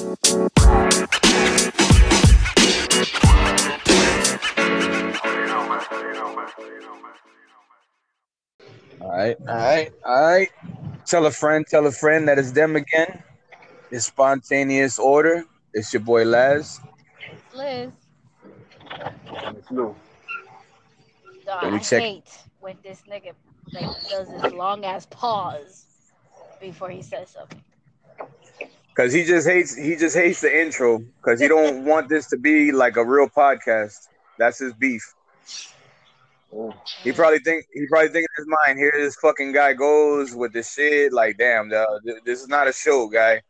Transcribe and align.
All 0.00 0.06
right, 9.00 9.36
all 9.48 9.56
right, 9.56 9.90
all 10.04 10.22
right. 10.22 10.48
Tell 11.04 11.26
a 11.26 11.32
friend, 11.32 11.66
tell 11.68 11.84
a 11.86 11.90
friend 11.90 12.28
that 12.28 12.38
it's 12.38 12.52
them 12.52 12.76
again. 12.76 13.24
It's 13.90 14.06
spontaneous 14.06 15.00
order. 15.00 15.42
It's 15.74 15.92
your 15.92 16.02
boy 16.02 16.24
Laz. 16.24 16.78
Liz. 17.52 17.90
It's 19.56 19.70
Lou. 19.72 19.96
Dog, 21.44 21.64
Let 21.64 21.72
me 21.72 21.78
I 21.78 21.82
check. 21.82 22.02
hate 22.02 22.38
when 22.60 22.76
this 22.84 23.02
nigga 23.10 23.32
like 23.72 23.88
does 24.08 24.28
this 24.28 24.52
long 24.52 24.84
ass 24.84 25.08
pause 25.10 25.86
before 26.60 26.88
he 26.88 27.02
says 27.02 27.30
something. 27.30 27.64
Cause 28.98 29.12
he 29.12 29.22
just 29.22 29.46
hates 29.46 29.76
he 29.76 29.94
just 29.94 30.16
hates 30.16 30.40
the 30.40 30.60
intro 30.60 30.98
because 30.98 31.38
he 31.40 31.46
don't 31.46 31.84
want 31.90 32.08
this 32.08 32.26
to 32.30 32.36
be 32.36 32.72
like 32.72 32.96
a 32.96 33.04
real 33.04 33.28
podcast. 33.28 34.08
That's 34.38 34.58
his 34.58 34.72
beef. 34.72 35.14
He 37.04 37.12
probably 37.12 37.38
think 37.38 37.66
he 37.72 37.86
probably 37.86 38.08
think 38.08 38.26
in 38.26 38.42
his 38.42 38.46
mind, 38.48 38.76
here 38.76 38.92
this 38.96 39.14
fucking 39.16 39.52
guy 39.52 39.74
goes 39.74 40.34
with 40.34 40.52
this 40.52 40.72
shit. 40.72 41.12
Like, 41.12 41.38
damn, 41.38 41.68
dawg, 41.68 42.00
this 42.24 42.42
is 42.42 42.48
not 42.48 42.66
a 42.66 42.72
show, 42.72 43.06
guy. 43.06 43.40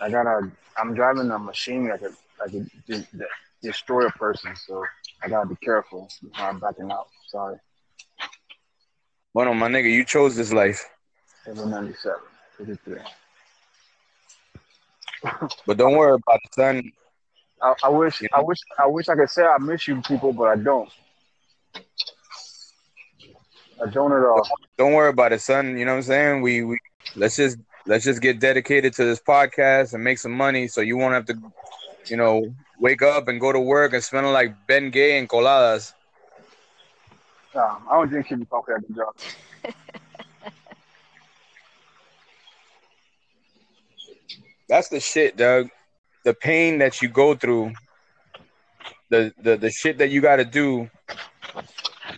I 0.00 0.08
gotta. 0.08 0.52
I'm 0.76 0.94
driving 0.94 1.28
a 1.32 1.38
machine 1.38 1.88
that 1.88 2.00
could, 2.00 2.14
that 2.38 2.52
could 2.52 2.70
de- 2.86 3.18
de- 3.18 3.26
destroy 3.60 4.06
a 4.06 4.12
person, 4.12 4.54
so 4.54 4.84
I 5.20 5.28
gotta 5.28 5.48
be 5.48 5.56
careful 5.56 6.08
before 6.22 6.46
I'm 6.46 6.60
backing 6.60 6.92
out. 6.92 7.08
Sorry. 7.26 7.56
Bueno, 9.32 9.52
my 9.52 9.68
nigga, 9.68 9.90
you 9.92 10.04
chose 10.04 10.36
this 10.36 10.52
life, 10.52 10.88
Seven 11.44 11.70
ninety 11.70 11.94
seven. 11.94 13.02
53. 15.22 15.48
but 15.66 15.76
don't 15.76 15.96
worry 15.96 16.14
about 16.14 16.40
it, 16.44 16.54
son. 16.54 16.92
I, 17.62 17.74
I 17.84 17.88
wish. 17.88 18.20
You 18.20 18.28
I 18.32 18.42
wish. 18.42 18.58
I 18.78 18.86
wish 18.86 19.08
I 19.08 19.14
could 19.14 19.30
say 19.30 19.44
I 19.44 19.58
miss 19.58 19.88
you 19.88 20.00
people, 20.02 20.32
but 20.32 20.44
I 20.44 20.56
don't. 20.56 20.90
I 23.82 23.86
don't 23.90 24.12
at 24.12 24.24
all. 24.24 24.46
Don't 24.78 24.92
worry 24.92 25.10
about 25.10 25.32
it, 25.32 25.40
son. 25.40 25.76
You 25.78 25.84
know 25.84 25.92
what 25.92 25.98
I'm 25.98 26.02
saying? 26.02 26.42
We 26.42 26.62
we 26.64 26.78
let's 27.16 27.36
just 27.36 27.58
let's 27.86 28.04
just 28.04 28.20
get 28.20 28.40
dedicated 28.40 28.92
to 28.94 29.04
this 29.04 29.20
podcast 29.20 29.94
and 29.94 30.04
make 30.04 30.18
some 30.18 30.32
money, 30.32 30.68
so 30.68 30.80
you 30.80 30.96
won't 30.96 31.14
have 31.14 31.26
to, 31.26 31.36
you 32.06 32.16
know, 32.16 32.54
wake 32.78 33.02
up 33.02 33.28
and 33.28 33.40
go 33.40 33.52
to 33.52 33.60
work 33.60 33.92
and 33.92 34.02
smelling 34.02 34.32
like 34.32 34.54
Ben 34.66 34.90
Gay 34.90 35.18
and 35.18 35.28
coladas. 35.28 35.92
Um, 37.54 37.86
I 37.88 37.94
don't 37.94 38.08
drink 38.08 38.26
shitty 38.26 38.48
coffee 38.48 38.72
at 38.72 38.86
the 38.86 38.94
job. 38.94 39.14
That's 44.74 44.88
the 44.88 44.98
shit, 44.98 45.36
Doug. 45.36 45.68
The 46.24 46.34
pain 46.34 46.78
that 46.78 47.00
you 47.00 47.08
go 47.08 47.36
through, 47.36 47.74
the 49.08 49.32
the 49.40 49.56
the 49.56 49.70
shit 49.70 49.98
that 49.98 50.10
you 50.10 50.20
got 50.20 50.36
to 50.42 50.44
do 50.44 50.90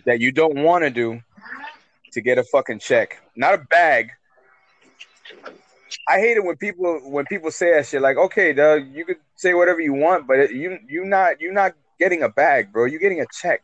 that 0.07 0.19
you 0.19 0.31
don't 0.31 0.63
want 0.63 0.83
to 0.83 0.89
do 0.89 1.21
to 2.13 2.19
get 2.19 2.39
a 2.39 2.43
fucking 2.43 2.79
check, 2.79 3.21
not 3.35 3.53
a 3.53 3.59
bag. 3.59 4.09
I 6.09 6.17
hate 6.19 6.37
it 6.37 6.43
when 6.43 6.57
people 6.57 6.99
when 7.11 7.25
people 7.25 7.51
say 7.51 7.75
that 7.75 7.85
shit. 7.85 8.01
Like, 8.01 8.17
okay, 8.17 8.53
Doug, 8.53 8.87
you 8.91 9.05
could 9.05 9.17
say 9.35 9.53
whatever 9.53 9.79
you 9.79 9.93
want, 9.93 10.25
but 10.25 10.49
you 10.49 10.79
you 10.87 11.05
not 11.05 11.39
you 11.39 11.53
not 11.53 11.73
getting 11.99 12.23
a 12.23 12.29
bag, 12.29 12.73
bro. 12.73 12.85
You're 12.85 12.99
getting 12.99 13.21
a 13.21 13.27
check. 13.39 13.61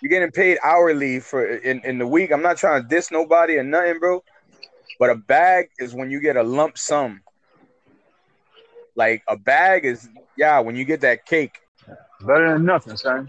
You're 0.00 0.10
getting 0.10 0.30
paid 0.30 0.58
hourly 0.62 1.18
for 1.18 1.44
in, 1.44 1.80
in 1.80 1.98
the 1.98 2.06
week. 2.06 2.30
I'm 2.30 2.40
not 2.40 2.56
trying 2.56 2.82
to 2.82 2.88
diss 2.88 3.10
nobody 3.10 3.56
or 3.56 3.64
nothing, 3.64 3.98
bro. 3.98 4.22
But 5.00 5.08
a 5.08 5.14
bag 5.14 5.70
is 5.78 5.94
when 5.94 6.10
you 6.10 6.20
get 6.20 6.36
a 6.36 6.42
lump 6.42 6.76
sum. 6.76 7.22
Like 8.94 9.22
a 9.26 9.36
bag 9.36 9.86
is 9.86 10.06
yeah, 10.36 10.60
when 10.60 10.76
you 10.76 10.84
get 10.84 11.00
that 11.00 11.24
cake. 11.24 11.58
Better 12.20 12.52
than 12.52 12.66
nothing, 12.66 12.98
son. 12.98 13.26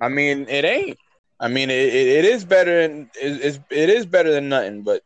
I 0.00 0.08
mean, 0.08 0.46
it 0.48 0.64
ain't. 0.64 0.98
I 1.38 1.48
mean, 1.48 1.68
it, 1.68 1.94
it, 1.94 2.08
it 2.08 2.24
is 2.24 2.42
better 2.46 2.88
than 2.88 3.10
it 3.20 3.40
is 3.42 3.60
it 3.70 3.90
is 3.90 4.06
better 4.06 4.32
than 4.32 4.48
nothing, 4.48 4.82
but 4.82 5.02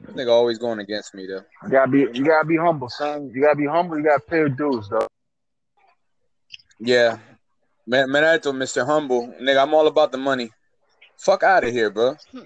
this 0.00 0.14
nigga 0.14 0.30
always 0.30 0.58
going 0.58 0.78
against 0.78 1.12
me 1.12 1.26
though. 1.26 1.42
You 1.64 1.70
gotta 1.70 1.90
be. 1.90 1.98
You 2.12 2.24
gotta 2.24 2.46
be 2.46 2.56
humble, 2.56 2.88
son. 2.88 3.32
You 3.34 3.42
gotta 3.42 3.56
be 3.56 3.66
humble. 3.66 3.98
You 3.98 4.04
gotta 4.04 4.22
pay 4.22 4.36
your 4.38 4.48
dues, 4.48 4.88
though. 4.88 5.08
Yeah. 6.78 7.18
Man, 7.84 8.12
man, 8.12 8.22
I 8.22 8.38
told 8.38 8.54
Mr. 8.56 8.86
Humble. 8.86 9.34
Nigga, 9.42 9.60
I'm 9.60 9.74
all 9.74 9.88
about 9.88 10.12
the 10.12 10.18
money. 10.18 10.50
Fuck 11.18 11.42
out 11.42 11.64
of 11.64 11.72
here, 11.72 11.90
bro. 11.90 12.14
Hmm. 12.30 12.44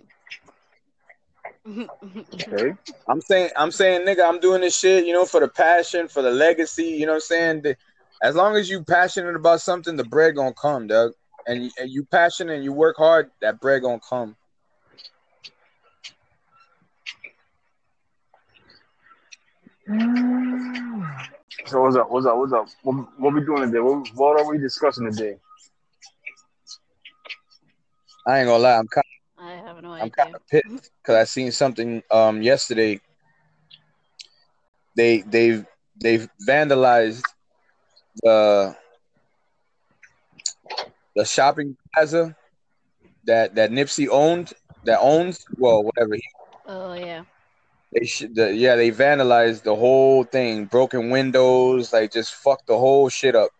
Okay. 1.66 2.75
I'm 3.08 3.20
saying, 3.20 3.50
I'm 3.56 3.70
saying, 3.70 4.06
nigga, 4.06 4.26
I'm 4.28 4.41
doing 4.41 4.60
this 4.60 4.78
shit, 4.78 5.06
you 5.06 5.12
know, 5.12 5.25
for 5.25 5.41
the 5.41 5.48
passion, 5.48 6.08
for 6.08 6.22
the 6.22 6.30
legacy. 6.30 6.84
You 6.84 7.06
know 7.06 7.12
what 7.12 7.16
I'm 7.16 7.20
saying? 7.22 7.62
The- 7.62 7.76
as 8.22 8.34
long 8.34 8.56
as 8.56 8.70
you 8.70 8.82
passionate 8.84 9.36
about 9.36 9.60
something, 9.60 9.97
the 9.97 10.04
bread 10.04 10.36
gonna 10.36 10.54
come, 10.54 10.86
Doug. 10.86 11.12
And, 11.47 11.70
and 11.78 11.91
you 11.91 12.04
passionate 12.06 12.54
and 12.54 12.64
you 12.64 12.72
work 12.72 12.97
hard, 12.97 13.30
that 13.42 13.60
bread 13.60 13.82
gonna 13.82 14.00
come. 14.08 14.36
So 21.66 21.82
what's 21.82 21.96
up? 21.96 22.10
What's 22.10 22.26
up? 22.26 22.36
What's 22.36 22.52
up? 22.52 22.66
What, 22.82 23.20
what 23.20 23.34
we 23.34 23.44
doing 23.44 23.62
today? 23.62 23.81
What, 23.81 24.08
what 24.14 24.41
are 24.41 24.50
we 24.50 24.58
discussing 24.58 25.10
today? 25.10 25.36
I 28.26 28.38
ain't 28.41 28.48
gonna 28.48 28.62
lie, 28.62 28.78
I'm 28.78 28.88
kind, 28.88 29.04
have 29.75 29.85
no 29.85 29.93
I'm 29.93 30.03
idea. 30.03 30.11
kind 30.11 30.35
of 30.35 30.47
pissed 30.49 30.91
because 31.03 31.15
I 31.17 31.25
seen 31.25 31.53
something 31.53 32.03
um 32.11 32.43
yesterday. 32.43 33.01
They 34.97 35.23
they've 35.23 35.65
they've 36.01 36.29
vandalized 36.49 37.23
the 38.23 38.77
the 41.17 41.25
shopping 41.25 41.77
plaza 41.93 42.37
that 43.25 43.55
that 43.55 43.71
Nipsey 43.71 44.09
owned 44.09 44.53
that 44.85 45.01
owns 45.01 45.45
well 45.59 45.83
whatever 45.83 46.15
he 46.15 46.23
Oh 46.67 46.95
yeah. 46.95 47.25
They 47.93 48.06
should, 48.06 48.35
the, 48.35 48.53
yeah, 48.53 48.75
they 48.75 48.91
vandalized 48.91 49.62
the 49.62 49.77
whole 49.77 50.25
thing, 50.25 50.65
broken 50.65 51.11
windows, 51.11 51.93
like 51.93 52.11
just 52.11 52.35
fucked 52.35 52.67
the 52.67 52.77
whole 52.77 53.09
shit 53.09 53.37
up. 53.37 53.51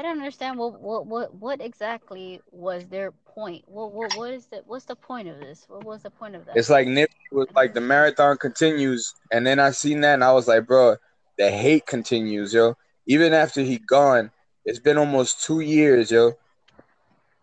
I 0.00 0.02
don't 0.02 0.16
understand 0.16 0.56
what 0.56 0.80
what 0.80 1.06
what 1.06 1.34
what 1.34 1.60
exactly 1.60 2.40
was 2.50 2.86
their 2.86 3.12
point. 3.12 3.64
What 3.66 3.92
what 3.92 4.16
what 4.16 4.32
is 4.32 4.46
the 4.46 4.62
what's 4.66 4.86
the 4.86 4.96
point 4.96 5.28
of 5.28 5.38
this? 5.40 5.66
What 5.68 5.84
was 5.84 6.02
the 6.02 6.08
point 6.08 6.34
of 6.34 6.46
that? 6.46 6.56
It's 6.56 6.70
like 6.70 6.88
Nip 6.88 7.10
was 7.30 7.48
like 7.54 7.74
the 7.74 7.82
marathon 7.82 8.38
continues, 8.38 9.12
and 9.30 9.46
then 9.46 9.58
I 9.58 9.72
seen 9.72 10.00
that 10.00 10.14
and 10.14 10.24
I 10.24 10.32
was 10.32 10.48
like, 10.48 10.66
bro, 10.66 10.96
the 11.36 11.50
hate 11.50 11.84
continues, 11.84 12.54
yo. 12.54 12.76
Even 13.08 13.34
after 13.34 13.60
he 13.60 13.76
gone, 13.76 14.30
it's 14.64 14.78
been 14.78 14.96
almost 14.96 15.44
two 15.44 15.60
years, 15.60 16.10
yo. 16.10 16.32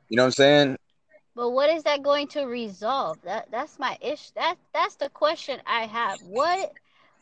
You 0.10 0.18
know 0.18 0.24
what 0.24 0.26
I'm 0.26 0.32
saying? 0.32 0.78
But 1.36 1.52
what 1.52 1.70
is 1.70 1.84
that 1.84 2.02
going 2.02 2.28
to 2.30 2.46
resolve? 2.46 3.20
That 3.24 3.52
that's 3.52 3.78
my 3.78 4.00
ish. 4.02 4.32
That 4.32 4.56
that's 4.74 4.96
the 4.96 5.10
question 5.10 5.62
I 5.68 5.86
have. 5.86 6.24
What 6.24 6.72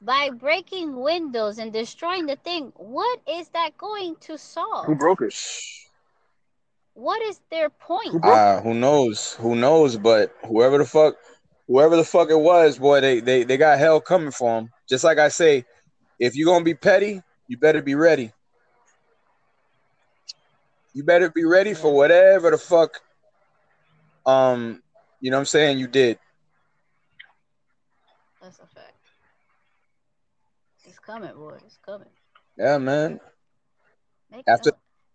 by 0.02 0.30
breaking 0.30 0.96
windows 1.00 1.58
and 1.58 1.72
destroying 1.74 2.26
the 2.28 2.36
thing, 2.36 2.72
what 2.76 3.22
is 3.28 3.50
that 3.50 3.78
going 3.78 4.16
to 4.22 4.38
solve? 4.38 4.86
Who 4.86 4.96
broke 4.96 5.22
it? 5.22 5.34
What 6.94 7.22
is 7.22 7.42
their 7.50 7.70
point? 7.70 8.12
Who 8.12 8.20
broke 8.20 8.42
Ah, 8.42 8.60
who 8.62 8.74
knows? 8.74 9.34
Who 9.36 9.56
knows? 9.56 9.98
But 9.98 10.32
whoever 10.46 10.78
the 10.78 10.86
fuck, 10.86 11.16
whoever 11.68 11.96
the 11.96 12.04
fuck 12.04 12.30
it 12.30 12.40
was, 12.40 12.78
boy, 12.78 13.02
they 13.02 13.20
they 13.20 13.44
they 13.44 13.58
got 13.58 13.80
hell 13.80 14.00
coming 14.02 14.32
for 14.32 14.62
them. 14.62 14.70
Just 14.88 15.04
like 15.04 15.18
I 15.18 15.30
say, 15.30 15.66
if 16.20 16.36
you're 16.36 16.52
gonna 16.52 16.64
be 16.66 16.74
petty, 16.76 17.22
you 17.48 17.58
better 17.58 17.82
be 17.82 17.96
ready. 17.96 18.32
You 20.94 21.04
better 21.04 21.30
be 21.30 21.44
ready 21.46 21.74
for 21.74 21.94
whatever 21.94 22.50
the 22.52 22.58
fuck, 22.58 23.00
um, 24.26 24.82
you 25.20 25.30
know 25.32 25.38
what 25.38 25.42
I'm 25.42 25.46
saying 25.46 25.78
you 25.80 25.88
did. 25.88 26.18
That's 28.42 28.60
a 28.60 28.66
fact. 28.66 28.92
It's 30.74 30.94
coming, 31.06 31.34
boy. 31.36 31.58
It's 31.66 31.78
coming. 31.86 32.10
Yeah, 32.58 32.78
man. 32.78 33.20
Make 34.32 34.44
After- 34.48 34.72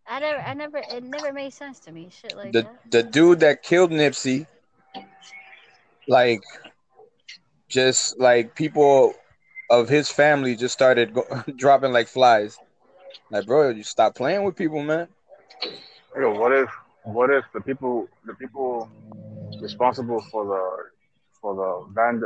I 0.06 0.18
never, 0.18 0.40
I 0.40 0.54
never, 0.54 0.78
it 0.78 1.04
never 1.04 1.32
made 1.32 1.52
sense 1.52 1.78
to 1.80 1.92
me. 1.92 2.10
Shit 2.10 2.36
like 2.36 2.52
The 2.52 2.62
that. 2.62 2.90
the 2.90 3.02
dude 3.04 3.40
that 3.40 3.62
killed 3.62 3.90
Nipsey, 3.92 4.46
like, 6.08 6.42
just 7.68 8.18
like 8.18 8.54
people 8.56 9.14
of 9.70 9.88
his 9.88 10.10
family 10.10 10.56
just 10.56 10.74
started 10.74 11.14
go- 11.14 11.44
dropping 11.56 11.92
like 11.92 12.08
flies. 12.08 12.58
Like, 13.30 13.46
bro, 13.46 13.68
you 13.70 13.84
stop 13.84 14.16
playing 14.16 14.42
with 14.42 14.56
people, 14.56 14.82
man. 14.82 15.06
Yo, 16.16 16.34
what 16.40 16.50
if 16.52 16.68
what 17.04 17.30
if 17.30 17.44
the 17.54 17.60
people 17.60 18.08
the 18.26 18.34
people 18.34 18.90
responsible 19.60 20.20
for 20.32 20.44
the 20.44 20.62
for 21.40 21.54
the 21.54 21.92
vand 21.94 22.22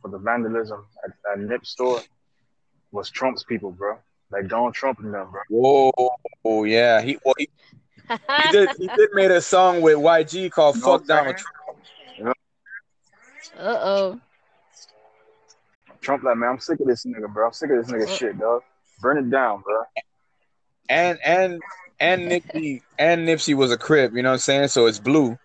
for 0.00 0.08
the 0.08 0.18
vandalism 0.18 0.86
at, 1.04 1.10
at 1.32 1.38
Nip 1.40 1.66
store 1.66 2.00
was 2.94 3.10
Trump's 3.10 3.42
people, 3.42 3.72
bro? 3.72 3.98
Like 4.30 4.48
Donald 4.48 4.74
Trump 4.74 5.00
and 5.00 5.12
them, 5.12 5.28
bro. 5.30 5.90
Whoa, 6.42 6.64
yeah. 6.64 7.02
He 7.02 7.18
well, 7.24 7.34
he, 7.38 7.48
he 8.08 8.52
did 8.52 8.70
he 8.78 8.88
did 8.96 9.10
made 9.12 9.30
a 9.30 9.40
song 9.40 9.82
with 9.82 9.96
YG 9.98 10.50
called 10.50 10.76
You 10.76 10.80
know 10.82 10.86
"Fuck 10.86 10.92
what 10.92 11.00
I'm 11.02 11.06
Donald 11.06 11.38
saying? 11.38 11.44
Trump." 12.18 12.38
Uh 13.58 13.78
oh. 13.80 14.20
Trump 16.00 16.22
like, 16.22 16.36
man, 16.36 16.50
I'm 16.50 16.58
sick 16.58 16.80
of 16.80 16.86
this 16.86 17.04
nigga, 17.04 17.32
bro. 17.32 17.46
I'm 17.46 17.52
sick 17.52 17.70
of 17.70 17.76
this 17.84 17.92
nigga 17.92 18.06
What? 18.06 18.18
shit, 18.18 18.38
dog. 18.38 18.62
Burn 19.00 19.18
it 19.18 19.30
down, 19.30 19.62
bro. 19.62 19.82
And 20.88 21.18
and 21.24 21.62
and 22.00 22.30
Nipsey 22.30 22.82
and 22.98 23.26
Nipsey 23.28 23.54
was 23.54 23.70
a 23.72 23.76
crib, 23.78 24.14
you 24.14 24.22
know 24.22 24.30
what 24.30 24.34
I'm 24.34 24.38
saying? 24.40 24.68
So 24.68 24.86
it's 24.86 24.98
blue. 24.98 25.38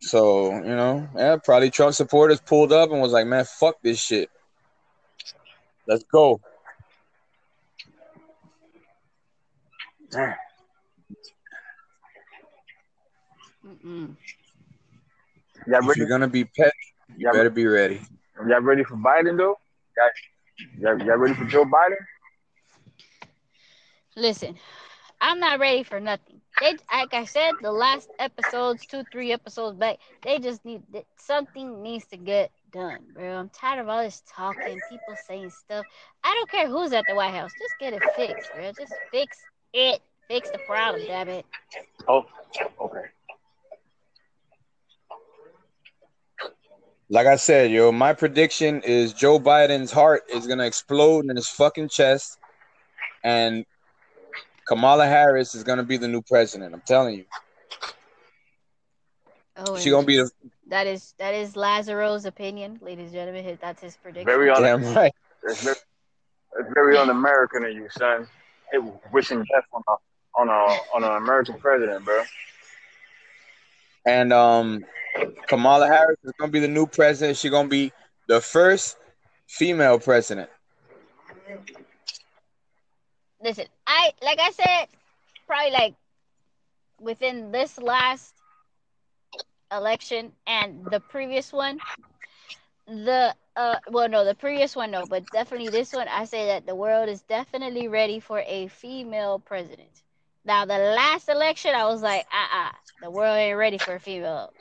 So, 0.00 0.54
you 0.54 0.62
know, 0.76 1.08
yeah, 1.16 1.36
probably 1.42 1.70
Trump 1.70 1.94
supporters 1.94 2.40
pulled 2.40 2.72
up 2.72 2.90
and 2.90 3.00
was 3.00 3.12
like, 3.12 3.26
man, 3.26 3.44
fuck 3.44 3.76
this 3.82 3.98
shit. 4.00 4.30
Let's 5.86 6.04
go. 6.04 6.40
Damn. 10.10 10.34
Mm-mm. 13.66 14.16
Y'all 15.66 15.80
If 15.80 15.86
ready? 15.86 16.00
you're 16.00 16.08
gonna 16.08 16.28
be 16.28 16.44
petty, 16.44 16.70
you 17.16 17.24
Y'all, 17.24 17.32
better 17.32 17.50
be 17.50 17.66
ready. 17.66 18.00
y'all 18.48 18.60
ready 18.60 18.84
for 18.84 18.96
Biden 18.96 19.36
though? 19.36 19.56
Y'all, 20.78 20.96
y'all, 20.96 21.06
y'all 21.06 21.16
ready 21.18 21.34
for 21.34 21.44
Joe 21.44 21.64
Biden? 21.64 21.96
Listen, 24.16 24.56
I'm 25.20 25.40
not 25.40 25.58
ready 25.58 25.82
for 25.82 26.00
nothing. 26.00 26.40
They, 26.60 26.76
like 26.92 27.14
I 27.14 27.24
said, 27.24 27.54
the 27.60 27.72
last 27.72 28.08
episodes, 28.18 28.86
two, 28.86 29.02
three 29.10 29.32
episodes 29.32 29.76
back, 29.78 29.98
they 30.22 30.38
just 30.38 30.64
need 30.64 30.82
something 31.16 31.82
needs 31.82 32.06
to 32.06 32.16
get 32.16 32.50
done, 32.72 32.98
bro. 33.14 33.36
I'm 33.36 33.48
tired 33.48 33.80
of 33.80 33.88
all 33.88 34.02
this 34.02 34.22
talking, 34.28 34.80
people 34.90 35.16
saying 35.26 35.50
stuff. 35.50 35.86
I 36.24 36.34
don't 36.34 36.50
care 36.50 36.68
who's 36.68 36.92
at 36.92 37.04
the 37.08 37.14
White 37.14 37.34
House, 37.34 37.52
just 37.58 37.74
get 37.80 37.92
it 37.92 38.02
fixed, 38.16 38.50
bro. 38.54 38.72
Just 38.72 38.94
fix 39.12 39.38
it. 39.72 40.00
Fix 40.28 40.50
the 40.50 40.58
problem, 40.58 41.06
damn 41.06 41.28
it. 41.28 41.46
Oh, 42.06 42.26
okay. 42.80 43.04
Like 47.08 47.26
I 47.26 47.36
said, 47.36 47.70
yo, 47.70 47.90
my 47.90 48.12
prediction 48.12 48.82
is 48.82 49.14
Joe 49.14 49.40
Biden's 49.40 49.90
heart 49.90 50.24
is 50.28 50.46
gonna 50.46 50.66
explode 50.66 51.24
in 51.30 51.36
his 51.36 51.48
fucking 51.48 51.88
chest, 51.88 52.38
and 53.24 53.64
Kamala 54.68 55.06
Harris 55.06 55.54
is 55.54 55.64
gonna 55.64 55.82
be 55.82 55.96
the 55.96 56.08
new 56.08 56.20
president. 56.22 56.74
I'm 56.74 56.82
telling 56.82 57.16
you, 57.16 57.24
Oh, 59.56 59.76
she 59.76 59.90
gonna 59.90 60.06
be 60.06 60.16
the 60.18 60.30
that 60.68 60.86
is 60.86 61.14
that 61.18 61.34
is 61.34 61.56
Lazaro's 61.56 62.26
opinion, 62.26 62.78
ladies 62.82 63.06
and 63.06 63.12
gentlemen. 63.14 63.44
His- 63.44 63.58
That's 63.58 63.82
his 63.82 63.96
prediction. 63.96 64.26
Very 64.26 64.50
un- 64.50 64.62
damn 64.62 64.94
right. 64.94 65.12
it's 65.44 65.62
very, 65.64 65.76
it's 66.60 66.68
very 66.74 66.96
un-American 66.96 67.64
of 67.64 67.72
you, 67.72 67.88
son. 67.90 68.28
Hey, 68.70 68.78
wishing 69.12 69.38
death 69.52 69.64
on 69.72 69.82
a 69.88 69.92
on 70.38 70.48
a 70.48 70.52
on 70.94 71.02
an 71.04 71.16
American 71.16 71.58
president, 71.58 72.04
bro. 72.04 72.22
And 74.06 74.32
um, 74.32 74.84
Kamala 75.48 75.88
Harris 75.88 76.18
is 76.22 76.32
gonna 76.38 76.52
be 76.52 76.60
the 76.60 76.68
new 76.68 76.86
president. 76.86 77.36
She's 77.38 77.50
gonna 77.50 77.68
be 77.68 77.90
the 78.28 78.40
first 78.40 78.96
female 79.48 79.98
president. 79.98 80.50
Listen, 83.42 83.66
I 83.86 84.12
like 84.22 84.38
I 84.40 84.50
said, 84.50 84.86
probably 85.46 85.72
like 85.72 85.94
within 87.00 87.50
this 87.52 87.78
last 87.78 88.34
election 89.72 90.32
and 90.46 90.90
the 90.90 91.00
previous 91.00 91.52
one, 91.52 91.80
the 92.86 93.34
uh 93.56 93.78
well 93.90 94.08
no, 94.08 94.24
the 94.24 94.34
previous 94.34 94.74
one 94.76 94.90
no, 94.90 95.06
but 95.06 95.30
definitely 95.30 95.70
this 95.70 95.92
one, 95.92 96.08
I 96.08 96.24
say 96.24 96.46
that 96.46 96.66
the 96.66 96.74
world 96.74 97.08
is 97.08 97.22
definitely 97.22 97.88
ready 97.88 98.20
for 98.20 98.40
a 98.46 98.68
female 98.68 99.38
president. 99.38 100.02
Now 100.44 100.64
the 100.64 100.78
last 100.78 101.28
election 101.28 101.74
I 101.74 101.86
was 101.86 102.02
like, 102.02 102.26
uh 102.32 102.56
uh 102.58 102.70
the 103.00 103.10
world 103.10 103.36
ain't 103.36 103.58
ready 103.58 103.78
for 103.78 103.94
a 103.94 104.00
female 104.00 104.52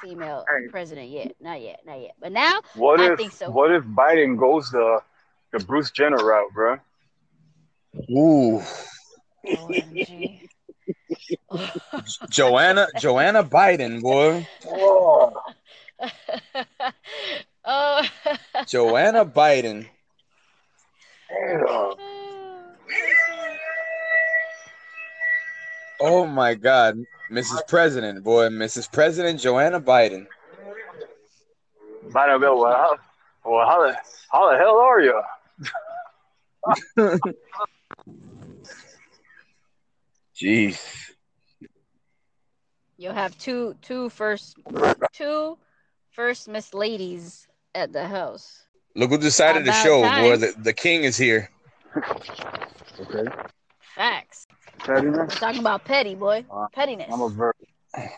female 0.00 0.48
Hey. 0.48 0.68
president 0.68 1.08
yet. 1.10 1.32
Not 1.40 1.60
yet, 1.60 1.80
not 1.86 2.00
yet. 2.00 2.14
But 2.20 2.32
now 2.32 2.60
What 2.74 3.00
I 3.00 3.10
if 3.12 3.18
think 3.18 3.32
so. 3.32 3.54
what 3.54 3.72
if 3.72 3.84
Biden 3.84 4.38
goes 4.38 4.70
the 4.70 5.02
the 5.52 5.58
Bruce 5.60 5.90
Jenner 5.90 6.22
route, 6.22 6.52
bro? 6.52 6.78
Ooh, 8.10 8.62
OMG. 9.46 10.48
Joanna 12.30 12.88
Joanna 12.98 13.42
Biden, 13.42 14.02
boy, 14.02 14.46
Whoa. 14.64 15.34
oh. 17.64 18.02
Joanna 18.66 19.24
Biden. 19.24 19.86
Oh 26.00 26.26
my 26.26 26.54
God, 26.54 27.02
Mrs. 27.30 27.66
President, 27.66 28.22
boy, 28.22 28.48
Mrs. 28.48 28.92
President 28.92 29.40
Joanna 29.40 29.80
Biden. 29.80 30.26
Biden 32.10 32.40
go, 32.40 32.62
well, 32.62 32.72
how, 32.72 32.96
well, 33.44 33.66
how 33.66 33.86
the 33.86 33.96
how 34.30 34.50
the 34.50 34.58
hell 34.58 34.76
are 34.76 35.00
you? 35.00 35.22
Jeez. 40.40 40.78
You'll 42.98 43.14
have 43.14 43.36
two 43.38 43.74
two 43.82 44.08
first 44.10 44.56
two 45.12 45.58
first 46.12 46.48
miss 46.48 46.72
ladies 46.74 47.46
at 47.74 47.92
the 47.92 48.06
house. 48.06 48.64
Look 48.94 49.10
who 49.10 49.18
decided 49.18 49.64
to 49.64 49.70
About 49.70 49.84
show, 49.84 50.00
boy. 50.02 50.36
The, 50.38 50.54
the 50.58 50.72
king 50.72 51.04
is 51.04 51.16
here. 51.16 51.50
Okay. 53.00 53.30
Facts. 53.94 54.46
Pettiness? 54.78 55.16
We're 55.16 55.26
talking 55.26 55.60
about 55.60 55.84
petty, 55.84 56.14
boy. 56.14 56.44
Uh, 56.50 56.66
Pettiness. 56.72 57.10
I'm 57.12 57.20
a 57.20 57.28
Virgo. 57.28 57.58
I 57.94 58.08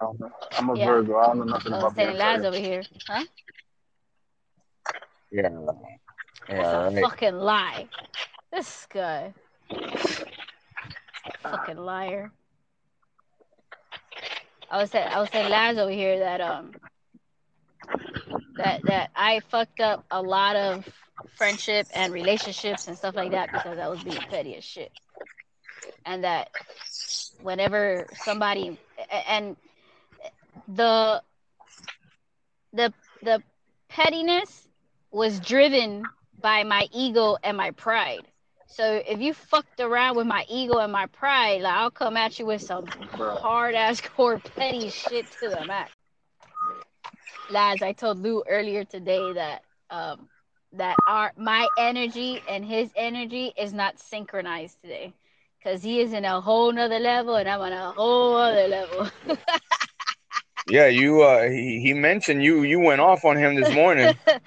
don't 0.00 0.20
know. 0.20 0.30
I'm 0.58 0.68
a 0.70 0.76
Yeah. 0.78 0.86
Virgo. 0.86 1.16
I 1.16 1.26
don't 1.28 1.38
know 1.38 1.44
nothing 1.44 1.72
Oh, 1.72 1.78
about 1.78 1.94
saying 1.96 2.16
lies 2.18 2.44
over 2.44 2.56
here. 2.58 2.82
Huh? 3.06 3.24
Yeah. 5.30 5.48
That's 6.48 6.96
a 6.96 7.00
fucking 7.00 7.34
lie. 7.34 7.88
This 8.52 8.86
guy. 8.92 9.32
Fucking 11.44 11.76
liar. 11.76 12.30
I 14.70 14.78
was 14.78 14.90
saying 14.90 15.08
I 15.08 15.20
was 15.20 15.30
saying 15.30 15.50
lies 15.50 15.78
over 15.78 15.90
here 15.90 16.18
that 16.20 16.40
um 16.40 16.74
that 18.56 18.84
that 18.86 19.10
I 19.14 19.40
fucked 19.50 19.80
up 19.80 20.04
a 20.10 20.22
lot 20.22 20.56
of 20.56 20.84
friendship 21.36 21.86
and 21.94 22.12
relationships 22.12 22.86
and 22.88 22.96
stuff 22.96 23.14
like 23.14 23.32
that 23.32 23.52
because 23.52 23.78
I 23.78 23.88
was 23.88 24.00
being 24.00 24.22
petty 24.30 24.56
as 24.56 24.64
shit. 24.64 24.90
And 26.06 26.24
that 26.24 26.50
whenever 27.42 28.08
somebody 28.14 28.78
and 29.28 29.56
the 30.68 31.22
the 32.72 32.92
the 33.22 33.42
pettiness 33.88 34.66
was 35.10 35.40
driven 35.40 36.04
by 36.40 36.64
my 36.64 36.88
ego 36.92 37.36
and 37.42 37.56
my 37.56 37.70
pride. 37.70 38.26
So 38.76 39.00
if 39.06 39.20
you 39.20 39.34
fucked 39.34 39.78
around 39.78 40.16
with 40.16 40.26
my 40.26 40.44
ego 40.48 40.78
and 40.78 40.90
my 40.90 41.06
pride, 41.06 41.62
like 41.62 41.74
I'll 41.74 41.92
come 41.92 42.16
at 42.16 42.40
you 42.40 42.46
with 42.46 42.60
some 42.60 42.86
hard 42.86 43.76
ass 43.76 44.00
core 44.16 44.40
petty 44.40 44.90
shit 44.90 45.30
to 45.40 45.48
the 45.48 45.64
max. 45.64 45.92
Lads, 47.52 47.82
I 47.82 47.92
told 47.92 48.18
Lou 48.18 48.42
earlier 48.48 48.82
today 48.82 49.32
that 49.34 49.62
um 49.90 50.28
that 50.72 50.96
our 51.06 51.30
my 51.36 51.68
energy 51.78 52.40
and 52.48 52.64
his 52.64 52.90
energy 52.96 53.52
is 53.56 53.72
not 53.72 54.00
synchronized 54.00 54.76
today. 54.82 55.12
Cause 55.62 55.80
he 55.80 56.00
is 56.00 56.12
in 56.12 56.24
a 56.24 56.40
whole 56.40 56.72
nother 56.72 56.98
level 56.98 57.36
and 57.36 57.48
I'm 57.48 57.60
on 57.60 57.72
a 57.72 57.92
whole 57.92 58.36
other 58.36 58.66
level. 58.66 59.08
Yeah, 60.66 60.86
you 60.86 61.22
uh 61.22 61.48
he, 61.48 61.80
he 61.80 61.92
mentioned 61.92 62.42
you 62.42 62.62
you 62.62 62.80
went 62.80 63.00
off 63.00 63.24
on 63.24 63.36
him 63.36 63.54
this 63.54 63.72
morning. 63.72 64.16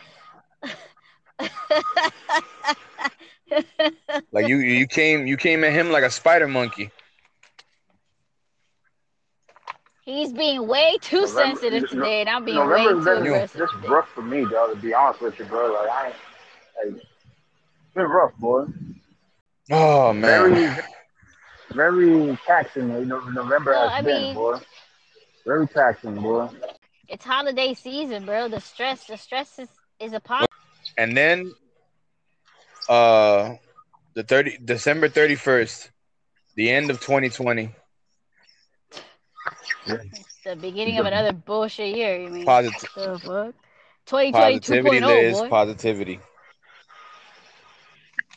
like 4.31 4.47
you 4.47 4.57
you 4.57 4.87
came 4.87 5.27
you 5.27 5.37
came 5.37 5.63
at 5.63 5.71
him 5.73 5.91
like 5.91 6.03
a 6.03 6.09
spider 6.11 6.47
monkey. 6.47 6.91
He's 10.01 10.31
being 10.31 10.67
way 10.67 10.97
too 11.01 11.21
November- 11.21 11.41
sensitive 11.59 11.81
no- 11.83 11.87
today, 11.87 12.21
and 12.21 12.29
I'm 12.29 12.45
being 12.45 12.57
November 12.57 12.75
way 12.75 12.99
is 12.99 13.03
too 13.03 13.13
been 13.15 13.23
aggressive. 13.27 13.59
just 13.59 13.73
today. 13.73 13.87
rough 13.89 14.09
for 14.09 14.21
me, 14.21 14.45
dog. 14.45 14.69
To 14.71 14.75
be 14.77 14.93
honest 14.93 15.21
with 15.21 15.37
you, 15.39 15.45
bro. 15.45 15.73
Like 15.73 15.89
I, 15.89 16.05
like, 16.85 16.95
it's 16.95 17.93
been 17.93 18.05
rough, 18.05 18.33
boy. 18.37 18.65
Oh 19.69 20.13
man. 20.13 20.53
Very, 20.53 20.75
very 21.73 22.39
taxing. 22.47 22.89
You 22.89 23.05
know, 23.05 23.19
November 23.19 23.71
Well, 23.71 23.89
has 23.89 23.99
I 23.99 24.01
been, 24.01 24.21
mean- 24.21 24.35
boy. 24.35 24.59
Very 25.45 25.67
taxing, 25.67 26.15
boy. 26.15 26.49
It's 27.09 27.23
holiday 27.23 27.73
season, 27.73 28.25
bro. 28.25 28.49
The 28.49 28.59
stress, 28.59 29.05
the 29.05 29.17
stress 29.17 29.59
is, 29.59 29.69
is 29.99 30.11
upon. 30.11 30.45
And 30.97 31.15
then 31.15 31.53
uh 32.89 33.55
the 34.15 34.23
30 34.23 34.57
December 34.63 35.09
31st, 35.09 35.89
the 36.55 36.69
end 36.71 36.89
of 36.91 36.99
2020. 36.99 37.73
It's 40.11 40.37
the 40.43 40.55
beginning 40.55 40.97
of 40.97 41.05
another 41.05 41.31
bullshit 41.33 41.95
year. 41.95 42.17
You 42.19 42.29
mean? 42.29 42.45
Posit- 42.45 42.89
The 42.95 43.19
fuck? 43.19 43.55
2020 44.05 44.59
positivity 44.61 44.99
2.0, 45.01 45.01
Liz, 45.01 45.41
boy. 45.41 45.49
positivity. 45.49 46.19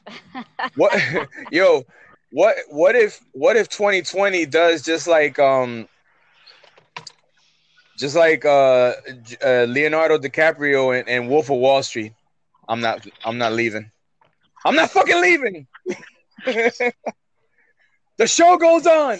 What 0.74 0.92
yo, 1.50 1.84
what 2.30 2.56
what 2.68 2.94
if 2.96 3.20
what 3.32 3.56
if 3.56 3.68
2020 3.68 4.46
does 4.46 4.82
just 4.82 5.06
like 5.06 5.38
um 5.38 5.88
just 7.96 8.16
like 8.16 8.44
uh, 8.44 8.92
uh, 9.44 9.64
Leonardo 9.68 10.18
DiCaprio 10.18 10.98
and, 10.98 11.08
and 11.08 11.28
Wolf 11.28 11.50
of 11.50 11.58
Wall 11.58 11.82
Street. 11.82 12.12
I'm 12.68 12.80
not. 12.80 13.06
I'm 13.24 13.38
not 13.38 13.52
leaving. 13.52 13.90
I'm 14.64 14.74
not 14.74 14.90
fucking 14.90 15.20
leaving. 15.20 15.66
the 16.44 18.26
show 18.26 18.56
goes 18.56 18.86
on. 18.86 19.18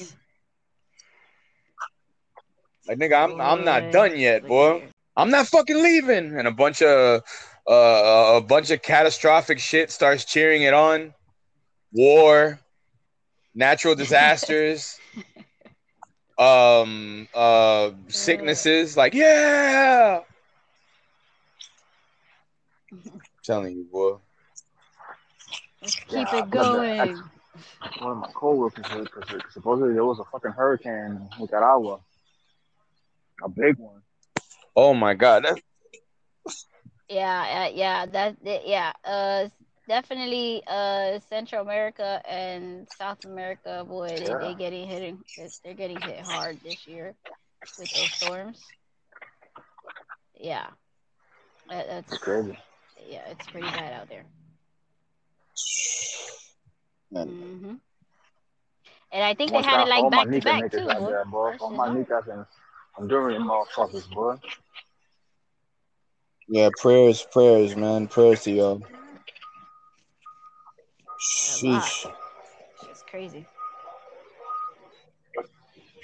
Like 2.88 2.98
nigga, 2.98 3.24
I'm 3.24 3.40
I'm 3.40 3.64
not 3.64 3.92
done 3.92 4.18
yet, 4.18 4.46
boy. 4.46 4.82
I'm 5.16 5.30
not 5.30 5.46
fucking 5.46 5.82
leaving. 5.82 6.38
And 6.38 6.48
a 6.48 6.50
bunch 6.50 6.82
of 6.82 7.22
uh, 7.68 8.32
a 8.36 8.40
bunch 8.40 8.70
of 8.70 8.82
catastrophic 8.82 9.58
shit 9.58 9.90
starts 9.90 10.24
cheering 10.24 10.62
it 10.62 10.74
on. 10.74 11.14
War, 11.92 12.60
natural 13.54 13.94
disasters, 13.94 14.98
um, 16.38 17.28
uh, 17.34 17.90
sicknesses. 18.08 18.96
Like 18.96 19.14
yeah, 19.14 20.20
I'm 22.92 23.20
telling 23.44 23.76
you, 23.76 23.84
boy. 23.84 24.16
Let's 25.90 26.04
keep 26.08 26.32
Yeah, 26.32 26.38
it 26.44 26.50
going. 26.50 27.22
One 28.00 28.12
of 28.12 28.18
my 28.18 28.28
coworkers, 28.34 28.84
because 28.88 29.42
supposedly 29.52 29.94
there 29.94 30.04
was 30.04 30.18
a 30.20 30.24
fucking 30.24 30.52
hurricane 30.52 30.92
in 30.92 31.28
Nicaragua, 31.40 31.98
a 33.42 33.48
big 33.48 33.76
one. 33.78 34.02
Oh 34.76 34.94
my 34.94 35.14
god, 35.14 35.44
that, 35.44 35.60
Yeah, 37.08 37.66
uh, 37.66 37.74
yeah, 37.74 38.06
that, 38.06 38.36
that- 38.44 38.68
yeah, 38.68 38.92
uh, 39.04 39.48
definitely, 39.88 40.62
uh, 40.66 41.18
Central 41.28 41.62
America 41.62 42.22
and 42.28 42.86
South 42.96 43.24
America, 43.24 43.84
boy, 43.88 44.08
they, 44.08 44.26
Yeah. 44.26 44.38
they 44.38 44.54
getting 44.54 44.86
hit, 44.88 45.18
they're 45.64 45.74
getting 45.74 46.00
hit 46.00 46.20
hard 46.20 46.58
this 46.62 46.86
year 46.86 47.14
with 47.78 47.90
those 47.92 48.12
storms. 48.12 48.64
Yeah, 50.38 50.66
that, 51.68 51.86
that's 51.88 52.12
It's 52.12 52.22
crazy. 52.22 52.56
yeah, 53.08 53.28
it's 53.28 53.46
pretty 53.48 53.68
bad 53.68 53.92
out 53.92 54.08
there. 54.08 54.24
Man. 57.10 57.34
hmm 57.34 57.74
And 59.12 59.22
I 59.24 59.34
think 59.34 59.52
Watch 59.52 59.52
they 59.52 59.62
had 59.62 59.80
out 59.80 59.80
it 59.80 59.88
like 59.88 60.08
my 60.10 60.10
back 60.10 60.30
to 60.32 60.40
Nika 60.40 60.48
back 60.48 60.62
niggas 60.62 60.74
too, 60.74 60.90
out 60.90 61.04
boy. 61.04 61.06
there, 61.06 61.24
boy. 61.24 61.52
That 61.52 61.60
All 61.60 61.70
shit's 61.70 61.80
my 61.80 61.88
hard. 61.88 61.98
Nicas 61.98 62.26
and 62.28 62.44
Honduran 62.98 63.42
motherfuckers, 63.42 64.08
boy. 64.12 64.36
yeah. 66.48 66.70
Prayers, 66.80 67.26
prayers, 67.32 67.76
man. 67.76 68.06
Prayers 68.08 68.42
to 68.44 68.52
y'all. 68.52 68.82
A. 71.48 71.54
Sheesh. 71.58 72.06
It's 72.90 73.02
crazy. 73.02 73.46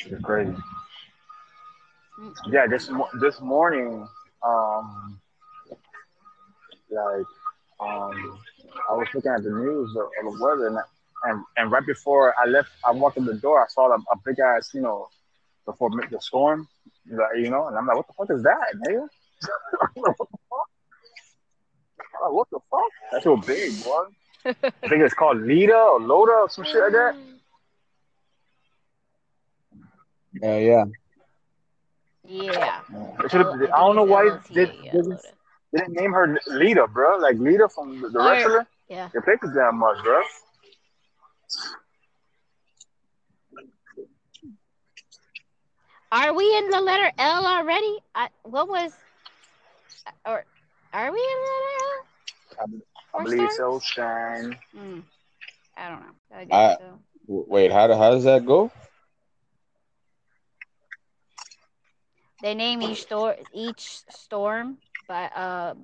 It's 0.07 0.23
crazy. 0.23 0.55
Yeah, 2.51 2.67
this 2.69 2.91
this 3.21 3.41
morning, 3.41 4.07
um, 4.47 5.21
like, 6.91 7.27
um, 7.81 8.39
I 8.91 8.95
was 8.95 9.09
looking 9.15 9.31
at 9.33 9.43
the 9.43 9.51
news 9.51 9.95
of, 9.97 10.05
of 10.27 10.39
the 10.39 10.45
weather, 10.45 10.67
and, 10.69 10.79
and 11.25 11.45
and 11.57 11.71
right 11.71 11.85
before 11.87 12.35
I 12.43 12.47
left, 12.49 12.71
I 12.87 12.91
walked 12.93 13.17
in 13.17 13.25
the 13.25 13.35
door, 13.35 13.63
I 13.63 13.67
saw 13.69 13.91
a, 13.91 13.97
a 13.97 14.17
big 14.25 14.39
ass, 14.39 14.71
you 14.75 14.81
know, 14.83 15.09
before 15.65 15.91
the 15.91 16.21
storm, 16.21 16.69
like, 17.11 17.37
you 17.39 17.51
know, 17.51 17.67
and 17.69 17.77
I'm 17.77 17.87
like, 17.87 17.97
what 17.97 18.07
the 18.07 18.13
fuck 18.15 18.31
is 18.37 18.43
that, 18.43 18.67
nigga? 18.87 19.07
What 19.95 20.17
the 20.19 20.27
fuck? 20.49 20.69
I'm 22.15 22.23
like, 22.23 22.33
what 22.33 22.49
the 22.51 22.59
fuck? 22.71 22.91
That's 23.13 23.25
so 23.25 23.37
big, 23.37 23.85
boy. 23.85 24.05
I 24.47 24.53
think 24.89 25.03
it's 25.03 25.15
called 25.15 25.39
Lita 25.43 25.75
or 25.77 26.01
Loda 26.01 26.33
or 26.33 26.49
some 26.51 26.65
shit 26.65 26.77
like 26.83 26.93
that. 26.93 27.17
Uh, 30.43 30.47
yeah, 30.47 30.59
yeah. 30.59 30.85
Yeah. 32.29 32.81
They 33.23 33.29
should've- 33.29 33.47
L- 33.47 33.55
I 33.55 33.59
think 33.59 33.71
don't 33.71 33.97
know 33.97 34.03
why 34.05 34.25
LLTA, 34.25 34.55
they, 34.55 34.79
yeah, 34.83 34.93
they, 35.73 35.79
Loda. 35.79 35.89
didn't 35.91 36.01
name 36.03 36.13
her 36.13 36.39
Lita, 36.49 36.87
bro. 36.87 37.19
Like 37.19 37.37
Lita 37.39 37.69
from 37.69 38.01
the, 38.01 38.09
the 38.09 38.19
Oh, 38.21 38.29
wrestler. 38.31 38.67
Yeah. 38.89 39.09
They 39.13 39.21
played 39.21 39.39
the 39.43 39.49
damn 39.55 39.79
much, 39.79 40.03
bro. 40.03 40.21
Are 46.13 46.33
we 46.35 46.57
in 46.57 46.71
the 46.71 46.81
letter 46.81 47.11
L 47.19 47.47
already? 47.47 47.99
I, 48.15 48.29
what 48.45 48.69
was, 48.69 48.93
or 50.25 50.45
are 50.93 51.13
we 51.13 51.19
in 51.19 51.39
the 51.45 51.53
letter 51.67 51.99
L? 52.59 52.67
I 52.69 53.13
Four 53.13 53.23
believe 53.25 53.53
so, 53.53 53.81
Shine. 53.81 54.57
Hmm. 54.75 55.01
I 55.77 55.89
don't 55.89 56.01
know. 56.01 56.15
I 56.33 56.47
I- 56.71 56.77
so. 56.79 56.99
W- 57.29 57.47
Wait, 57.49 57.73
how, 57.73 57.87
do- 57.89 57.95
how 57.95 58.11
does 58.11 58.25
that 58.25 58.47
go? 58.47 58.71
They 62.41 62.55
name 62.55 62.83
each 62.83 63.03
store 63.03 63.37
each 63.53 64.01
storm 64.11 64.79
by 65.07 65.27
uh 65.27 65.75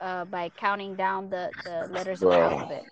uh 0.00 0.24
by 0.24 0.50
counting 0.50 0.96
down 0.96 1.30
the 1.30 1.52
the 1.62 1.86
letters 1.88 2.22
of 2.22 2.30
the 2.30 2.38
alphabet. 2.38 2.86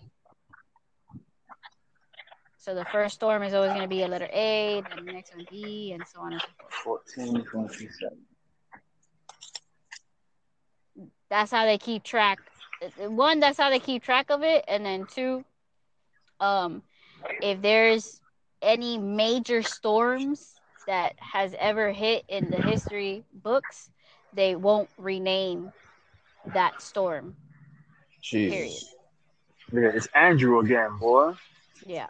So 2.58 2.75
the 2.75 2.84
first 2.84 3.14
storm 3.14 3.42
is 3.42 3.54
always 3.54 3.72
going 3.72 3.84
to 3.84 3.88
be 3.88 4.02
a 4.02 4.08
letter 4.08 4.28
A, 4.32 4.82
then 4.88 5.04
the 5.04 5.12
next 5.12 5.32
one 5.32 5.46
B, 5.48 5.92
and 5.94 6.06
so 6.06 6.20
on 6.20 6.32
and 6.32 6.42
so 6.42 6.50
forth. 6.58 6.75
14, 6.84 7.44
27. 7.44 8.26
That's 11.30 11.50
how 11.50 11.64
they 11.64 11.78
keep 11.78 12.02
track. 12.04 12.40
One, 12.98 13.40
that's 13.40 13.58
how 13.58 13.70
they 13.70 13.80
keep 13.80 14.02
track 14.02 14.30
of 14.30 14.42
it, 14.42 14.64
and 14.68 14.84
then 14.84 15.06
two, 15.06 15.44
um, 16.40 16.82
if 17.40 17.60
there's 17.62 18.20
any 18.62 18.98
major 18.98 19.62
storms 19.62 20.55
that 20.87 21.14
has 21.19 21.55
ever 21.59 21.93
hit 21.93 22.25
in 22.28 22.50
the 22.50 22.57
history 22.57 23.25
books, 23.43 23.90
they 24.33 24.57
won't 24.57 24.88
rename 24.99 25.73
that 26.52 26.81
storm. 26.81 27.37
Jesus. 28.23 28.95
Yeah, 29.73 29.90
it's 29.95 30.09
Andrew 30.14 30.61
again, 30.61 30.97
boy. 30.99 31.35
Yeah. 31.85 32.07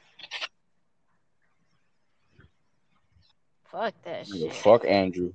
Fuck 3.71 3.95
that 4.05 4.27
shit. 4.27 4.53
Fuck 4.55 4.85
Andrew. 4.87 5.33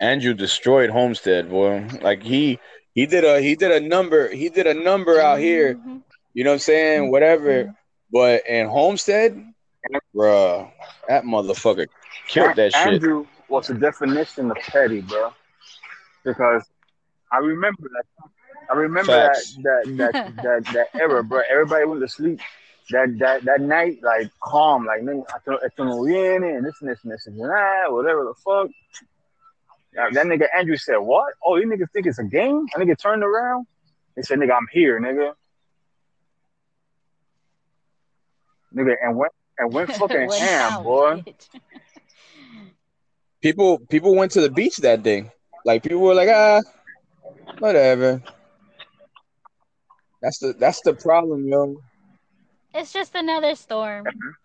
Andrew 0.00 0.34
destroyed 0.34 0.90
Homestead, 0.90 1.48
boy. 1.50 1.86
Like 2.00 2.22
he 2.22 2.58
he 2.94 3.06
did 3.06 3.24
a 3.24 3.40
he 3.40 3.54
did 3.54 3.70
a 3.70 3.80
number 3.80 4.28
he 4.28 4.48
did 4.48 4.66
a 4.66 4.74
number 4.74 5.20
out 5.20 5.38
here. 5.38 5.76
Mhm. 5.76 6.02
You 6.34 6.44
know 6.44 6.50
what 6.50 6.54
I'm 6.54 6.60
saying? 6.60 7.10
Whatever. 7.10 7.74
But 8.12 8.46
in 8.46 8.68
Homestead, 8.68 9.53
bruh, 10.14 10.70
that 11.08 11.24
motherfucker 11.24 11.86
killed 12.28 12.56
that 12.56 12.72
shit. 12.72 12.94
Andrew 12.94 13.26
was 13.48 13.66
the 13.66 13.74
definition 13.74 14.50
of 14.50 14.56
petty, 14.58 15.00
bro. 15.00 15.32
Because 16.24 16.64
I 17.30 17.38
remember 17.38 17.90
that. 17.92 18.30
I 18.70 18.74
remember 18.74 19.12
Facts. 19.12 19.56
that 19.56 19.82
that 19.84 20.12
that 20.14 20.36
that 20.42 20.64
that 20.72 21.00
era, 21.00 21.22
bro. 21.22 21.42
Everybody 21.50 21.84
went 21.84 22.00
to 22.00 22.08
sleep. 22.08 22.40
That 22.90 23.18
that 23.18 23.44
that 23.44 23.60
night, 23.60 23.98
like 24.02 24.30
calm, 24.40 24.84
like 24.84 25.00
nigga, 25.02 25.24
esto 25.34 25.56
esto 25.56 25.84
no 25.84 26.04
viene, 26.04 26.44
and 26.44 26.64
this 26.64 26.74
and 26.80 26.90
this 26.90 26.98
and 27.02 27.12
this 27.12 27.26
and 27.26 27.38
that, 27.40 27.86
whatever 27.88 28.24
the 28.24 28.34
fuck. 28.34 28.70
Now, 29.94 30.10
that 30.10 30.26
nigga 30.26 30.46
Andrew 30.56 30.76
said, 30.76 30.96
"What? 30.96 31.34
Oh, 31.44 31.56
you 31.56 31.66
niggas 31.66 31.90
think 31.92 32.06
it's 32.06 32.18
a 32.18 32.24
game?" 32.24 32.66
That 32.74 32.84
nigga 32.84 32.98
turned 32.98 33.22
around. 33.22 33.66
He 34.16 34.22
said, 34.22 34.38
"Nigga, 34.38 34.54
I'm 34.54 34.66
here, 34.70 35.00
nigga." 35.00 35.32
Nigga, 38.74 38.96
and 39.02 39.16
went 39.16 39.32
and 39.58 39.72
went 39.72 39.92
fucking 39.92 40.28
Went 40.28 40.42
ham, 40.42 40.70
down, 40.72 40.82
boy. 40.82 41.24
People 43.42 43.78
people 43.78 44.14
went 44.14 44.32
to 44.32 44.40
the 44.40 44.50
beach 44.50 44.76
that 44.78 45.02
day. 45.02 45.30
Like 45.64 45.82
people 45.82 46.00
were 46.00 46.14
like, 46.14 46.28
ah, 46.28 46.60
whatever. 47.58 48.22
That's 50.22 50.38
the 50.38 50.54
that's 50.54 50.80
the 50.80 50.94
problem, 50.94 51.46
yo. 51.46 51.76
It's 52.74 52.92
just 52.92 53.14
another 53.14 53.54
storm. 53.54 54.06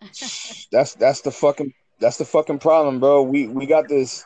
That's 0.70 0.94
that's 0.94 1.20
the 1.22 1.32
fucking 1.32 1.72
that's 1.98 2.16
the 2.16 2.24
fucking 2.24 2.60
problem, 2.60 3.00
bro. 3.00 3.22
We 3.22 3.48
we 3.48 3.66
got 3.66 3.88
this 3.88 4.24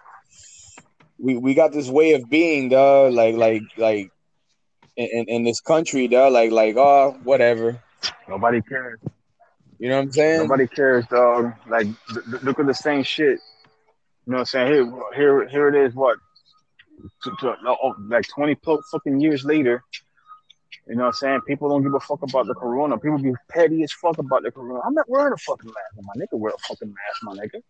we 1.19 1.37
we 1.37 1.55
got 1.55 1.73
this 1.73 1.89
way 1.89 2.13
of 2.13 2.29
being, 2.29 2.69
dog. 2.69 3.15
Like 3.15 3.37
like 3.37 3.63
like 3.79 4.11
in, 4.97 5.09
in, 5.13 5.25
in 5.29 5.45
this 5.45 5.61
country, 5.61 6.07
dog. 6.07 6.33
Like 6.33 6.51
like 6.51 6.77
oh 6.77 7.19
whatever. 7.25 7.83
Nobody 8.29 8.61
cares. 8.61 9.01
You 9.79 9.89
know 9.89 9.97
what 9.97 10.03
I'm 10.03 10.13
saying? 10.13 10.39
Nobody 10.39 10.67
cares, 10.67 11.07
dog. 11.07 11.53
Like, 11.69 11.87
th- 11.87 12.25
th- 12.31 12.43
look 12.43 12.59
at 12.59 12.67
the 12.67 12.75
same 12.75 13.03
shit. 13.03 13.39
You 14.27 14.33
know 14.33 14.37
what 14.37 14.41
I'm 14.41 14.45
saying? 14.47 14.73
Here, 14.73 14.93
here, 15.15 15.49
here 15.49 15.69
it 15.69 15.87
is. 15.87 15.95
What? 15.95 16.19
T- 17.23 17.31
t- 17.41 17.47
oh, 17.47 17.77
oh 17.83 17.95
like 18.09 18.27
20 18.29 18.55
plus 18.57 18.81
fucking 18.91 19.21
years 19.21 19.45
later. 19.45 19.83
You 20.89 20.97
know 20.97 21.03
what 21.03 21.09
I'm 21.09 21.13
saying? 21.15 21.41
People 21.47 21.69
don't 21.71 21.83
give 21.83 21.95
a 21.95 22.01
fuck 22.01 22.23
about 22.23 22.47
the 22.47 22.55
corona. 22.55 22.99
People 22.99 23.19
be 23.19 23.33
petty 23.49 23.83
as 23.83 23.93
fuck 23.93 24.19
about 24.19 24.43
the 24.43 24.51
corona. 24.51 24.81
I'm 24.85 24.95
not 24.95 25.09
wearing 25.09 25.33
a 25.33 25.37
fucking 25.37 25.67
mask. 25.71 26.07
My 26.07 26.13
nigga 26.23 26.39
wear 26.39 26.53
a 26.55 26.59
fucking 26.59 26.89
mask, 26.89 27.23
my 27.23 27.33
nigga. 27.33 27.63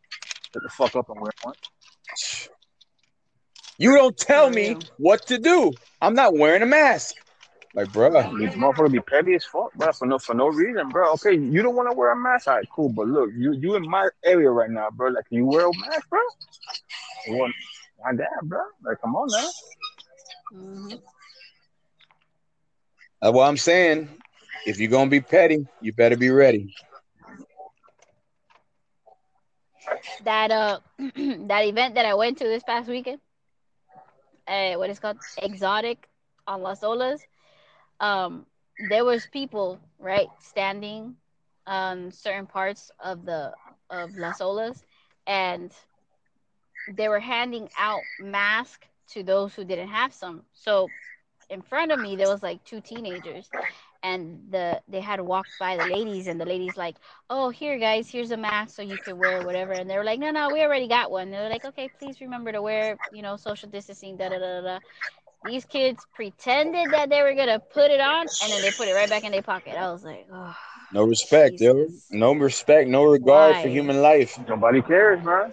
Get 0.53 0.63
the 0.63 0.69
fuck 0.69 0.97
up 0.97 1.09
and 1.11 1.21
wear 1.21 1.31
one. 1.43 1.55
You 3.79 3.95
don't 3.95 4.17
tell 4.17 4.51
me 4.51 4.77
what 4.99 5.27
to 5.27 5.39
do. 5.39 5.73
I'm 6.01 6.15
not 6.15 6.37
wearing 6.37 6.63
a 6.63 6.67
mask. 6.67 7.15
Like, 7.75 7.89
bruh, 7.89 8.39
These 8.39 8.55
motherfuckers 8.55 8.93
be 8.93 9.01
petty 9.01 9.35
as 9.35 9.45
fuck, 9.45 9.75
bro, 9.75 9.93
for 9.93 10.07
no 10.07 10.19
for 10.19 10.35
no 10.35 10.47
reason, 10.47 10.89
bro. 10.91 11.13
Okay, 11.15 11.35
you 11.35 11.61
don't 11.61 11.75
want 11.75 11.91
to 11.91 11.97
wear 11.97 12.13
a 12.13 12.17
mask, 12.17 12.47
all 12.47 12.55
right, 12.57 12.69
cool. 12.73 12.89
But 12.89 13.09
look, 13.09 13.31
you 13.37 13.53
you 13.55 13.75
in 13.75 13.89
my 13.89 14.09
area 14.25 14.51
right 14.51 14.71
now, 14.71 14.91
bro. 14.91 15.09
Like, 15.11 15.27
can 15.27 15.39
you 15.39 15.47
wear 15.47 15.67
a 15.67 15.71
mask, 15.81 16.09
bro? 16.09 16.21
Well, 17.31 17.51
not 18.05 18.17
that, 18.19 18.45
bro. 18.45 18.61
Like, 18.85 19.01
come 19.01 19.17
on 19.17 19.27
now. 19.31 19.49
Mhm. 20.53 21.01
that's 23.21 23.35
what 23.35 23.49
I'm 23.49 23.57
saying. 23.57 24.09
If 24.67 24.79
you're 24.79 24.91
gonna 24.91 25.11
be 25.11 25.21
petty, 25.21 25.67
you 25.81 25.93
better 25.93 26.17
be 26.17 26.31
ready. 26.31 26.73
That 30.25 30.51
uh, 30.51 30.81
that 30.99 31.65
event 31.65 31.95
that 31.97 32.07
I 32.07 32.15
went 32.15 32.39
to 32.39 32.45
this 32.45 32.63
past 32.63 32.89
weekend, 32.89 33.21
uh, 34.47 34.75
what 34.75 34.91
is 34.91 35.01
called 35.01 35.19
Exotic 35.39 36.09
on 36.47 36.63
Las 36.63 36.81
Olas. 36.81 37.21
Um, 38.01 38.47
there 38.79 39.05
was 39.05 39.27
people 39.27 39.81
right 39.99 40.29
standing 40.39 41.17
on 41.67 42.11
certain 42.13 42.47
parts 42.47 42.91
of 43.01 43.25
the 43.25 43.55
of 43.91 44.17
Las 44.17 44.41
Olas, 44.41 44.83
and 45.27 45.73
they 46.87 47.09
were 47.09 47.21
handing 47.21 47.69
out 47.79 48.07
masks 48.19 48.87
to 49.09 49.23
those 49.23 49.55
who 49.55 49.65
didn't 49.65 49.89
have 49.89 50.13
some. 50.13 50.43
So 50.53 50.93
in 51.51 51.63
front 51.63 51.93
of 51.93 52.01
me 52.01 52.17
there 52.17 52.29
was 52.29 52.43
like 52.43 52.65
two 52.65 52.81
teenagers 52.81 53.53
and 54.03 54.41
the 54.51 54.81
they 54.89 55.01
had 55.01 55.21
walked 55.21 55.59
by 55.59 55.77
the 55.77 55.85
ladies 55.85 56.27
and 56.27 56.41
the 56.41 56.45
ladies 56.47 56.77
like 56.77 56.97
oh 57.31 57.51
here 57.51 57.79
guys 57.79 58.09
here's 58.11 58.31
a 58.31 58.37
mask 58.37 58.75
so 58.75 58.83
you 58.83 58.99
can 58.99 59.19
wear 59.19 59.43
whatever 59.43 59.75
and 59.75 59.91
they 59.91 59.97
were 59.97 60.05
like 60.05 60.19
no 60.21 60.31
no 60.31 60.51
we 60.51 60.63
already 60.63 60.89
got 60.89 61.11
one 61.11 61.31
they're 61.31 61.49
like 61.51 61.65
okay 61.65 61.89
please 61.89 62.21
remember 62.21 62.51
to 62.53 62.63
wear 62.63 62.99
you 63.11 63.23
know 63.23 63.37
social 63.37 63.69
distancing 63.69 64.17
da 64.17 64.29
da 64.29 64.39
da 64.39 64.61
da 64.63 64.79
these 65.45 65.65
kids 65.65 66.07
pretended 66.15 66.91
that 66.93 67.11
they 67.11 67.23
were 67.23 67.35
gonna 67.35 67.59
put 67.59 67.91
it 67.91 68.01
on 68.01 68.27
and 68.43 68.53
then 68.53 68.63
they 68.63 68.71
put 68.71 68.89
it 68.89 68.95
right 68.95 69.09
back 69.09 69.25
in 69.25 69.33
their 69.33 69.43
pocket 69.43 69.75
i 69.77 69.91
was 69.93 70.05
like 70.05 70.27
oh 70.33 70.55
No 70.93 71.03
respect, 71.03 71.61
yo. 71.61 71.87
No 72.11 72.35
respect, 72.35 72.89
no 72.89 73.05
regard 73.05 73.57
for 73.57 73.69
human 73.69 74.01
life. 74.01 74.39
Nobody 74.49 74.81
cares, 74.83 75.25
man. 75.25 75.53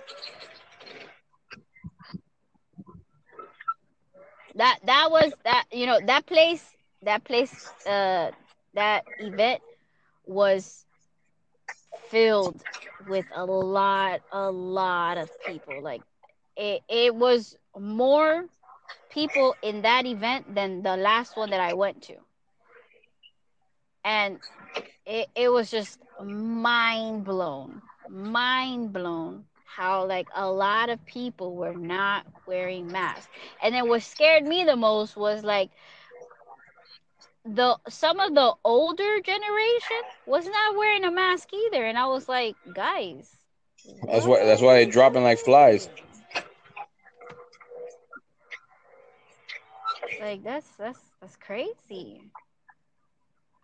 that 4.55 4.79
that 4.85 5.09
was 5.11 5.33
that 5.43 5.65
you 5.71 5.85
know 5.85 5.99
that 6.05 6.25
place 6.25 6.63
that 7.03 7.23
place 7.23 7.71
uh 7.85 8.31
that 8.73 9.03
event 9.19 9.61
was 10.25 10.85
filled 12.09 12.63
with 13.07 13.25
a 13.35 13.45
lot 13.45 14.21
a 14.31 14.51
lot 14.51 15.17
of 15.17 15.29
people 15.47 15.81
like 15.81 16.01
it, 16.57 16.81
it 16.89 17.15
was 17.15 17.55
more 17.79 18.45
people 19.11 19.55
in 19.61 19.81
that 19.83 20.05
event 20.07 20.55
than 20.55 20.83
the 20.83 20.97
last 20.97 21.37
one 21.37 21.51
that 21.51 21.61
I 21.61 21.73
went 21.73 22.03
to 22.03 22.15
and 24.05 24.39
it, 25.05 25.27
it 25.35 25.49
was 25.51 25.71
just 25.71 25.99
mind 26.23 27.25
blown 27.25 27.81
mind 28.09 28.93
blown 28.93 29.45
how 29.65 30.05
like 30.05 30.27
a 30.35 30.49
lot 30.49 30.89
of 30.89 31.05
people 31.05 31.55
were 31.55 31.75
not 31.75 32.25
wearing 32.47 32.91
masks 32.91 33.29
and 33.63 33.73
then 33.75 33.87
what 33.87 34.03
scared 34.03 34.45
me 34.45 34.63
the 34.65 34.75
most 34.75 35.15
was 35.17 35.43
like 35.43 35.71
the 37.45 37.77
some 37.89 38.19
of 38.19 38.33
the 38.35 38.53
older 38.63 39.19
generation 39.21 40.01
was 40.25 40.45
not 40.47 40.75
wearing 40.77 41.03
a 41.05 41.11
mask 41.11 41.49
either 41.53 41.85
and 41.85 41.97
i 41.97 42.05
was 42.05 42.27
like 42.29 42.55
guys 42.73 43.37
That's 44.07 44.25
why. 44.25 44.45
That's 44.45 44.61
why 44.61 44.75
they're 44.75 44.91
dropping 44.91 45.23
like 45.23 45.39
flies. 45.39 45.89
Like 50.21 50.43
that's 50.43 50.67
that's 50.77 50.99
that's 51.21 51.35
crazy 51.37 52.21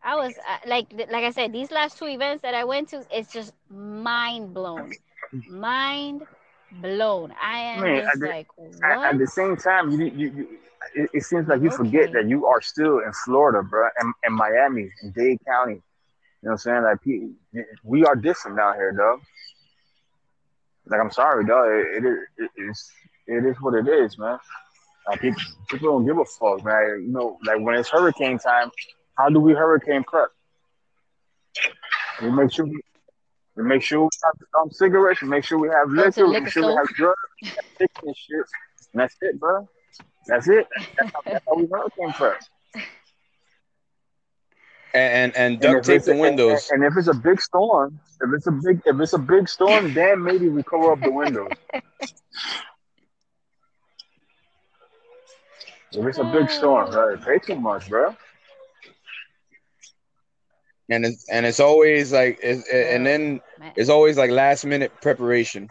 i 0.03 0.15
was 0.15 0.37
uh, 0.37 0.57
like 0.67 0.87
like 1.11 1.23
i 1.23 1.31
said 1.31 1.53
these 1.53 1.71
last 1.71 1.97
two 1.97 2.07
events 2.07 2.41
that 2.41 2.53
i 2.55 2.63
went 2.63 2.89
to 2.89 3.05
it's 3.11 3.31
just 3.33 3.53
mind 3.69 4.53
blown 4.53 4.95
mind 5.49 6.21
blown 6.81 7.33
i 7.41 7.59
am 7.59 7.81
Man, 7.81 7.95
just 7.95 8.19
did- 8.19 8.29
like 8.29 8.47
At, 8.83 9.13
at 9.13 9.17
the 9.19 9.27
same 9.27 9.55
time, 9.57 9.91
you, 9.91 10.05
you, 10.05 10.27
you 10.37 10.47
it, 10.95 11.09
it 11.13 11.23
seems 11.23 11.47
like 11.47 11.61
you 11.61 11.71
forget 11.71 12.11
that 12.13 12.27
you 12.27 12.45
are 12.45 12.61
still 12.61 12.99
in 12.99 13.11
Florida, 13.25 13.61
bro, 13.63 13.87
and, 13.99 14.13
and 14.23 14.35
Miami, 14.35 14.91
in 15.03 15.11
Dade 15.11 15.39
County. 15.47 15.73
You 15.73 15.79
know 16.43 16.51
what 16.51 16.51
I'm 16.51 16.57
saying? 16.57 16.83
Like, 16.83 16.99
we 17.83 18.05
are 18.05 18.15
different 18.15 18.57
down 18.57 18.75
here, 18.75 18.91
dog. 18.91 19.19
Like, 20.87 21.01
I'm 21.01 21.11
sorry, 21.11 21.45
dog. 21.45 21.65
It, 21.69 22.03
it, 22.03 22.51
is- 22.69 22.91
it, 23.27 23.35
it 23.37 23.45
is 23.45 23.57
what 23.61 23.73
it 23.75 23.87
is, 23.87 24.17
man. 24.17 24.37
Like, 25.07 25.21
people, 25.21 25.41
people 25.69 25.91
don't 25.91 26.05
give 26.05 26.17
a 26.17 26.25
fuck, 26.25 26.65
man. 26.65 27.03
You 27.05 27.11
know, 27.11 27.37
like 27.45 27.59
when 27.59 27.75
it's 27.75 27.89
hurricane 27.89 28.39
time, 28.39 28.71
how 29.17 29.29
do 29.29 29.39
we 29.39 29.53
hurricane 29.53 30.03
prep? 30.03 30.29
We 32.21 32.31
make 32.31 32.51
sure 32.51 32.65
we, 32.65 32.79
we 33.55 33.63
make 33.63 33.81
sure 33.81 34.01
we 34.01 34.09
have 34.23 34.61
um, 34.61 34.69
cigarettes. 34.71 35.21
We 35.21 35.29
make 35.29 35.43
sure 35.43 35.59
we 35.59 35.69
have 35.69 35.87
Go 35.87 36.03
liquor. 36.03 36.27
We 36.27 36.39
make 36.39 36.51
sure 36.51 36.67
we 36.67 36.75
have 36.75 36.87
drugs, 36.89 37.19
we 37.41 37.47
have 37.49 37.57
chicken 37.77 38.07
and 38.07 38.17
shit. 38.17 38.45
And 38.93 39.01
that's 39.01 39.15
it, 39.21 39.39
bro. 39.39 39.67
That's 40.27 40.47
it. 40.49 40.67
That's 40.97 41.11
how, 41.13 41.21
that's 41.25 41.45
how 41.47 41.55
we 41.55 41.67
hurricane 41.67 42.13
prep. 42.13 42.41
And 44.93 45.33
and, 45.33 45.35
and 45.35 45.53
And 45.53 45.61
duct 45.61 45.89
if 45.89 46.05
tape 46.05 46.15
the 46.15 46.19
windows. 46.19 46.69
And, 46.71 46.83
and 46.83 46.91
if 46.91 46.97
it's 46.97 47.07
a 47.07 47.13
big 47.13 47.41
storm, 47.41 47.99
if 48.21 48.29
it's 48.33 48.47
a 48.47 48.51
big 48.51 48.81
if 48.85 48.99
it's 48.99 49.13
a 49.13 49.19
big 49.19 49.47
storm, 49.47 49.93
then 49.93 50.23
maybe 50.23 50.49
we 50.49 50.63
cover 50.63 50.91
up 50.91 51.01
the 51.01 51.11
windows. 51.11 51.51
If 55.91 56.05
it's 56.05 56.17
a 56.17 56.23
big 56.25 56.49
storm, 56.49 56.91
right? 56.91 57.19
Pay 57.21 57.39
too 57.39 57.59
much, 57.59 57.89
bro. 57.89 58.15
And 60.89 61.05
it's 61.05 61.27
and 61.29 61.45
it's 61.45 61.59
always 61.59 62.13
like 62.13 62.39
it's, 62.41 62.67
and 62.71 63.05
then 63.05 63.41
it's 63.75 63.89
always 63.89 64.17
like 64.17 64.31
last 64.31 64.65
minute 64.65 64.91
preparation. 65.01 65.69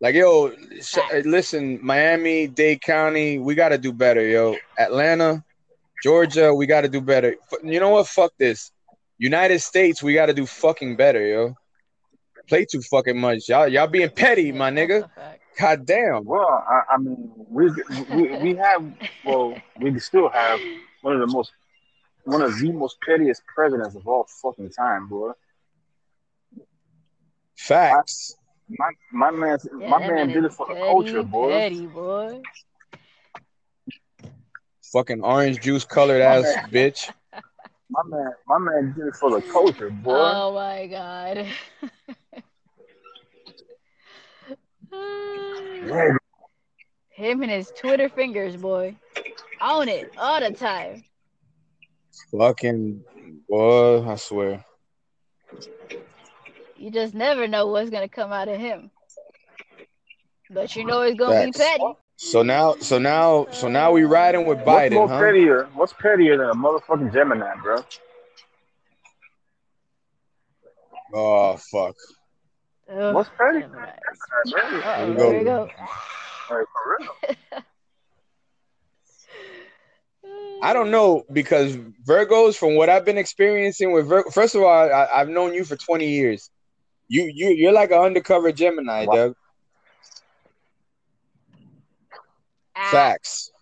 Like 0.00 0.14
yo, 0.14 0.50
sh- 0.80 0.98
listen, 1.24 1.78
Miami, 1.82 2.46
Dade 2.48 2.80
County, 2.80 3.38
we 3.38 3.54
got 3.54 3.68
to 3.68 3.78
do 3.78 3.92
better, 3.92 4.26
yo. 4.26 4.56
Atlanta, 4.78 5.44
Georgia, 6.02 6.54
we 6.54 6.66
got 6.66 6.80
to 6.80 6.88
do 6.88 7.00
better. 7.00 7.36
F- 7.52 7.58
You 7.62 7.78
know 7.80 7.90
what? 7.90 8.06
Fuck 8.08 8.32
this. 8.38 8.72
United 9.18 9.60
States, 9.60 10.02
we 10.02 10.14
got 10.14 10.26
to 10.26 10.34
do 10.34 10.46
fucking 10.46 10.96
better, 10.96 11.24
yo. 11.24 11.54
Play 12.48 12.64
too 12.64 12.80
fucking 12.80 13.18
much, 13.20 13.48
y'all. 13.48 13.68
Y'all 13.68 13.86
being 13.86 14.08
petty, 14.10 14.50
my 14.50 14.70
nigga. 14.70 15.08
A 15.60 15.68
fact. 15.68 15.86
God 15.86 16.20
damn. 16.24 16.24
Well, 16.24 16.64
I, 16.68 16.94
I 16.94 16.98
mean, 16.98 17.32
we, 17.48 17.70
we 18.10 18.32
we 18.36 18.54
have 18.56 18.84
well, 19.24 19.60
we 19.80 19.98
still 20.00 20.28
have 20.28 20.60
one 21.02 21.14
of 21.14 21.20
the 21.20 21.26
most 21.26 21.52
one 22.24 22.42
of 22.42 22.58
the 22.58 22.72
most 22.72 22.96
pettiest 23.06 23.42
presidents 23.54 23.94
of 23.96 24.06
all 24.06 24.26
fucking 24.42 24.70
time, 24.70 25.08
boy. 25.08 25.32
Facts. 27.56 28.36
My 28.78 28.90
my 29.12 29.30
man, 29.30 29.58
Yeah, 29.78 29.88
my 29.88 29.98
that 29.98 30.08
man 30.08 30.28
did 30.28 30.44
it 30.44 30.52
for 30.52 30.66
the 30.68 30.74
culture, 30.74 31.22
boy. 31.22 31.50
Petty 31.60 31.86
boy. 31.86 32.42
Fucking 34.92 35.22
orange 35.22 35.60
juice 35.60 35.84
colored 35.84 36.20
ass 36.22 36.56
bitch. 36.70 37.10
My 37.90 38.02
man, 38.06 38.32
my 38.46 38.58
man 38.58 38.94
did 38.96 39.06
it 39.08 39.16
for 39.16 39.30
the 39.30 39.40
culture, 39.42 39.90
boy. 39.90 40.14
Oh 40.16 40.52
my 40.54 40.86
god. 40.86 41.46
Yeah, 44.92 46.16
Him 47.10 47.42
and 47.42 47.50
his 47.50 47.70
Twitter 47.76 48.08
fingers, 48.08 48.56
boy. 48.56 48.96
Own 49.60 49.88
it 49.88 50.12
all 50.16 50.40
the 50.40 50.52
time. 50.52 51.04
Fucking 52.36 53.02
boy, 53.48 54.08
I 54.08 54.16
swear. 54.16 54.64
You 56.76 56.90
just 56.90 57.14
never 57.14 57.46
know 57.46 57.66
what's 57.66 57.90
gonna 57.90 58.08
come 58.08 58.32
out 58.32 58.48
of 58.48 58.58
him. 58.58 58.90
But 60.50 60.74
you 60.76 60.84
know 60.84 61.02
it's 61.02 61.18
gonna 61.18 61.46
Facts. 61.52 61.58
be 61.58 61.64
petty. 61.64 61.84
So 62.16 62.42
now, 62.42 62.74
so 62.80 62.98
now, 62.98 63.46
so 63.50 63.68
now 63.68 63.92
we 63.92 64.04
riding 64.04 64.46
with 64.46 64.58
What's 64.58 64.68
Biden, 64.68 64.92
more 64.92 65.08
huh? 65.08 65.20
pettier? 65.20 65.68
What's 65.74 65.92
pettier 65.94 66.36
than 66.36 66.50
a 66.50 66.54
motherfucking 66.54 67.12
Gemini, 67.12 67.54
bro? 67.62 67.76
Oh 71.14 71.56
fuck. 71.56 71.96
Ugh. 72.92 73.14
What's 73.14 73.30
petty? 73.38 73.60
Gemini. 73.60 73.86
Bro, 74.50 74.60
Uh-oh, 74.62 75.08
we 75.08 75.14
there 75.16 75.38
we 75.38 75.44
go. 75.44 75.66
go. 75.66 75.70
Like, 76.54 76.66
for 76.72 76.96
real. 76.98 77.62
I 80.62 80.72
don't 80.74 80.90
know 80.90 81.24
because 81.32 81.76
Virgos, 81.76 82.56
from 82.56 82.74
what 82.74 82.88
I've 82.90 83.04
been 83.04 83.16
experiencing 83.16 83.92
with 83.92 84.06
Virgo, 84.06 84.30
first 84.30 84.54
of 84.54 84.62
all, 84.62 84.68
I, 84.68 85.08
I've 85.14 85.28
known 85.28 85.54
you 85.54 85.64
for 85.64 85.76
twenty 85.76 86.08
years. 86.08 86.50
You 87.08 87.30
you 87.32 87.48
you're 87.48 87.72
like 87.72 87.90
an 87.90 87.98
undercover 88.00 88.52
Gemini, 88.52 89.06
Wow. 89.06 89.14
Doug. 89.14 89.34
Ah. 92.76 92.90
Facts. 92.90 93.50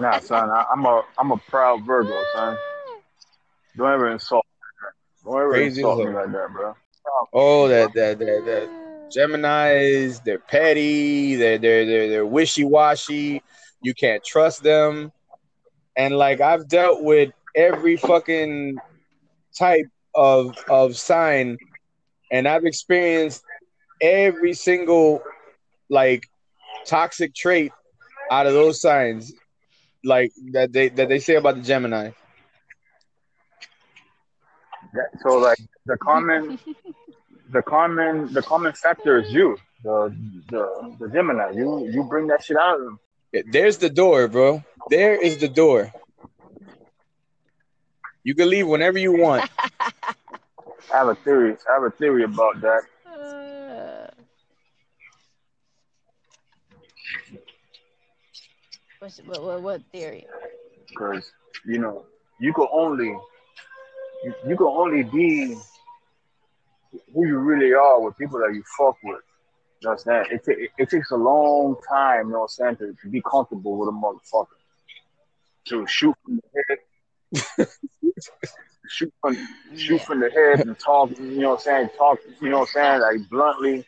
Nah, 0.00 0.18
son, 0.18 0.50
I, 0.50 0.66
I'm 0.72 0.84
a 0.84 1.02
I'm 1.18 1.30
a 1.32 1.36
proud 1.36 1.84
Virgo, 1.84 2.22
son. 2.34 2.56
Don't 3.76 3.92
ever 3.92 4.10
insult 4.10 4.44
me. 4.46 5.30
Don't 5.30 5.40
ever 5.40 5.50
Crazy 5.52 5.80
insult 5.80 6.06
me 6.06 6.12
like 6.12 6.32
that, 6.32 6.48
bro. 6.52 6.74
Oh, 7.32 7.68
that 7.68 7.92
that 7.94 8.18
that 8.18 8.44
that 8.46 9.10
Gemini's, 9.10 10.20
they're 10.20 10.38
petty, 10.38 11.36
they're 11.36 11.58
they're 11.58 11.86
they're, 11.86 12.08
they're 12.08 12.26
wishy 12.26 12.64
washy. 12.64 13.42
You 13.82 13.94
can't 13.94 14.24
trust 14.24 14.62
them. 14.62 15.12
and 15.96 16.16
like 16.16 16.40
I've 16.40 16.68
dealt 16.68 17.02
with 17.02 17.30
every 17.56 17.96
fucking 17.96 18.78
type 19.58 19.86
of 20.14 20.56
of 20.68 20.96
sign, 20.96 21.58
and 22.30 22.48
I've 22.48 22.64
experienced 22.64 23.42
every 24.00 24.54
single 24.54 25.22
like 25.90 26.24
toxic 26.86 27.34
trait 27.34 27.72
out 28.30 28.46
of 28.46 28.54
those 28.54 28.80
signs, 28.80 29.32
like 30.04 30.32
that 30.52 30.72
they 30.72 30.88
that 30.90 31.08
they 31.08 31.18
say 31.20 31.36
about 31.36 31.56
the 31.56 31.62
Gemini. 31.62 32.10
That- 34.94 35.10
so 35.22 35.38
like 35.38 35.58
the 35.86 35.96
common, 35.98 36.58
the 37.50 37.62
common, 37.62 38.32
the 38.32 38.42
common 38.42 38.72
factor 38.72 39.18
is 39.18 39.32
you, 39.32 39.56
the 39.84 40.14
the 40.50 40.96
the 40.98 41.08
Gemini. 41.08 41.50
You 41.50 41.86
you 41.88 42.04
bring 42.04 42.26
that 42.28 42.42
shit 42.44 42.56
out 42.56 42.80
of 42.80 42.84
them. 42.84 43.00
There's 43.50 43.78
the 43.78 43.90
door, 43.90 44.28
bro. 44.28 44.62
There 44.88 45.14
is 45.14 45.38
the 45.38 45.48
door. 45.48 45.92
You 48.24 48.34
can 48.34 48.50
leave 48.50 48.66
whenever 48.66 48.98
you 48.98 49.12
want. 49.12 49.48
I 50.92 50.96
have 50.98 51.08
a 51.08 51.14
theory. 51.14 51.56
I 51.68 51.72
have 51.74 51.84
a 51.84 51.90
theory 51.90 52.24
about 52.24 52.60
that. 52.60 52.82
Uh, 53.06 54.10
what's, 58.98 59.18
what, 59.20 59.42
what, 59.42 59.62
what 59.62 59.82
theory? 59.92 60.26
because 60.90 61.30
you 61.64 61.78
know 61.78 62.04
you 62.40 62.52
can 62.52 62.66
only 62.72 63.16
you, 64.24 64.34
you 64.46 64.56
can 64.56 64.66
only 64.66 65.02
be 65.02 65.56
who 67.14 67.26
you 67.26 67.38
really 67.38 67.72
are 67.72 68.00
with 68.00 68.16
people 68.18 68.38
that 68.40 68.52
you 68.54 68.62
fuck 68.76 68.96
with. 69.02 69.22
You 69.80 69.88
know 69.88 69.90
what 69.90 69.92
I'm 69.92 69.98
saying? 69.98 70.24
It, 70.30 70.42
it, 70.46 70.70
it 70.78 70.90
takes 70.90 71.10
a 71.10 71.16
long 71.16 71.76
time, 71.88 72.26
you 72.26 72.32
know 72.32 72.40
what 72.40 72.52
I'm 72.60 72.76
saying, 72.76 72.76
to, 72.76 72.96
to 73.02 73.08
be 73.08 73.22
comfortable 73.22 73.78
with 73.78 73.88
a 73.88 73.92
motherfucker. 73.92 74.46
To 75.68 75.86
shoot 75.86 76.14
from 76.24 76.40
the 76.40 76.64
head, 76.68 77.68
shoot 78.88 79.12
from 79.20 79.36
shoot 79.76 80.00
from 80.02 80.20
the 80.20 80.30
head 80.30 80.66
and 80.66 80.78
talk, 80.78 81.10
you 81.18 81.38
know 81.38 81.50
what 81.50 81.60
I'm 81.60 81.64
saying? 81.64 81.88
Talk, 81.96 82.18
you 82.40 82.48
know 82.48 82.60
what 82.60 82.70
I'm 82.76 83.00
saying, 83.00 83.00
like 83.02 83.30
bluntly, 83.30 83.76
you 83.76 83.84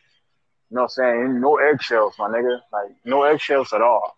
know 0.71 0.83
what 0.83 0.83
I'm 0.83 0.89
saying? 0.89 1.41
No 1.41 1.57
eggshells, 1.57 2.13
my 2.17 2.29
nigga. 2.29 2.59
Like 2.71 2.95
no 3.05 3.23
eggshells 3.23 3.73
at 3.73 3.81
all. 3.81 4.17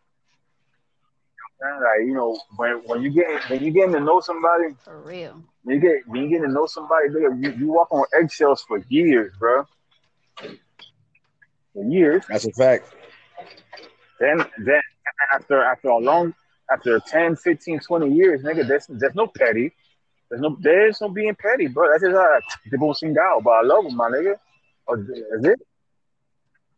Man, 1.61 1.81
Like 1.81 2.07
you 2.07 2.13
know, 2.13 2.37
when 2.57 2.81
when 2.85 3.01
you 3.01 3.09
get 3.11 3.49
when 3.49 3.63
you 3.63 3.71
getting 3.71 3.93
to 3.93 3.99
know 3.99 4.19
somebody, 4.19 4.75
For 4.83 5.01
real. 5.01 5.41
when 5.63 5.75
you 5.75 5.81
get 5.81 6.07
when 6.07 6.23
you 6.23 6.29
get 6.29 6.41
to 6.45 6.51
know 6.51 6.65
somebody, 6.65 7.09
nigga, 7.09 7.41
you, 7.43 7.51
you 7.59 7.67
walk 7.71 7.87
on 7.91 8.03
eggshells 8.19 8.63
for 8.67 8.79
years, 8.89 9.33
bro. 9.39 9.65
For 11.73 11.83
years. 11.85 12.23
That's 12.29 12.45
a 12.45 12.51
fact. 12.51 12.93
Then 14.19 14.39
then 14.65 14.81
after 15.33 15.63
after 15.63 15.89
a 15.89 15.97
long 15.97 16.33
after 16.71 16.99
10, 16.99 17.35
15, 17.35 17.79
20 17.79 18.11
years, 18.13 18.41
nigga, 18.43 18.67
there's 18.67 18.85
there's 18.89 19.15
no 19.15 19.27
petty. 19.27 19.71
There's 20.29 20.41
no 20.41 20.57
there's 20.61 20.99
no 21.01 21.09
being 21.09 21.35
petty, 21.35 21.67
bro. 21.67 21.89
That's 21.89 22.03
just 22.03 22.15
uh 22.15 22.39
the 22.71 22.77
bull 22.77 22.93
sing 22.93 23.15
out, 23.21 23.43
but 23.43 23.51
I 23.51 23.61
love 23.63 23.85
him, 23.85 23.95
my 23.95 24.09
nigga. 24.09 24.35
Or 24.87 24.99
is 24.99 25.45
it? 25.45 25.59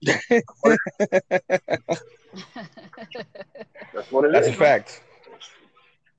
That's 3.94 4.12
what 4.12 4.26
it 4.26 4.34
That's 4.34 4.48
is. 4.48 4.56
a 4.56 4.58
man. 4.58 4.60
fact. 4.60 5.02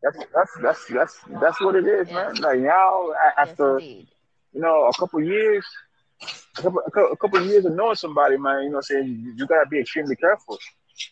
That's 0.02 0.16
that's 0.34 0.50
that's 0.62 0.86
that's 0.88 1.20
that's 1.40 1.60
what 1.60 1.74
it 1.76 1.86
is, 1.86 2.10
man. 2.10 2.36
Like 2.40 2.60
now, 2.60 3.10
a- 3.10 3.40
yes, 3.40 3.48
after 3.50 3.82
you 4.52 4.60
know 4.60 4.86
a 4.86 4.94
couple 4.94 5.20
years, 5.22 5.66
a 6.58 6.62
couple 6.62 6.80
a 6.86 6.90
couple, 6.90 7.12
a 7.12 7.16
couple 7.16 7.46
years 7.46 7.64
of 7.66 7.72
knowing 7.74 7.96
somebody, 7.96 8.36
man, 8.36 8.64
you 8.64 8.68
know, 8.70 8.76
what 8.76 8.90
I'm 8.90 9.04
saying 9.04 9.06
you, 9.24 9.34
you 9.36 9.46
gotta 9.46 9.68
be 9.68 9.80
extremely 9.80 10.16
careful. 10.16 10.58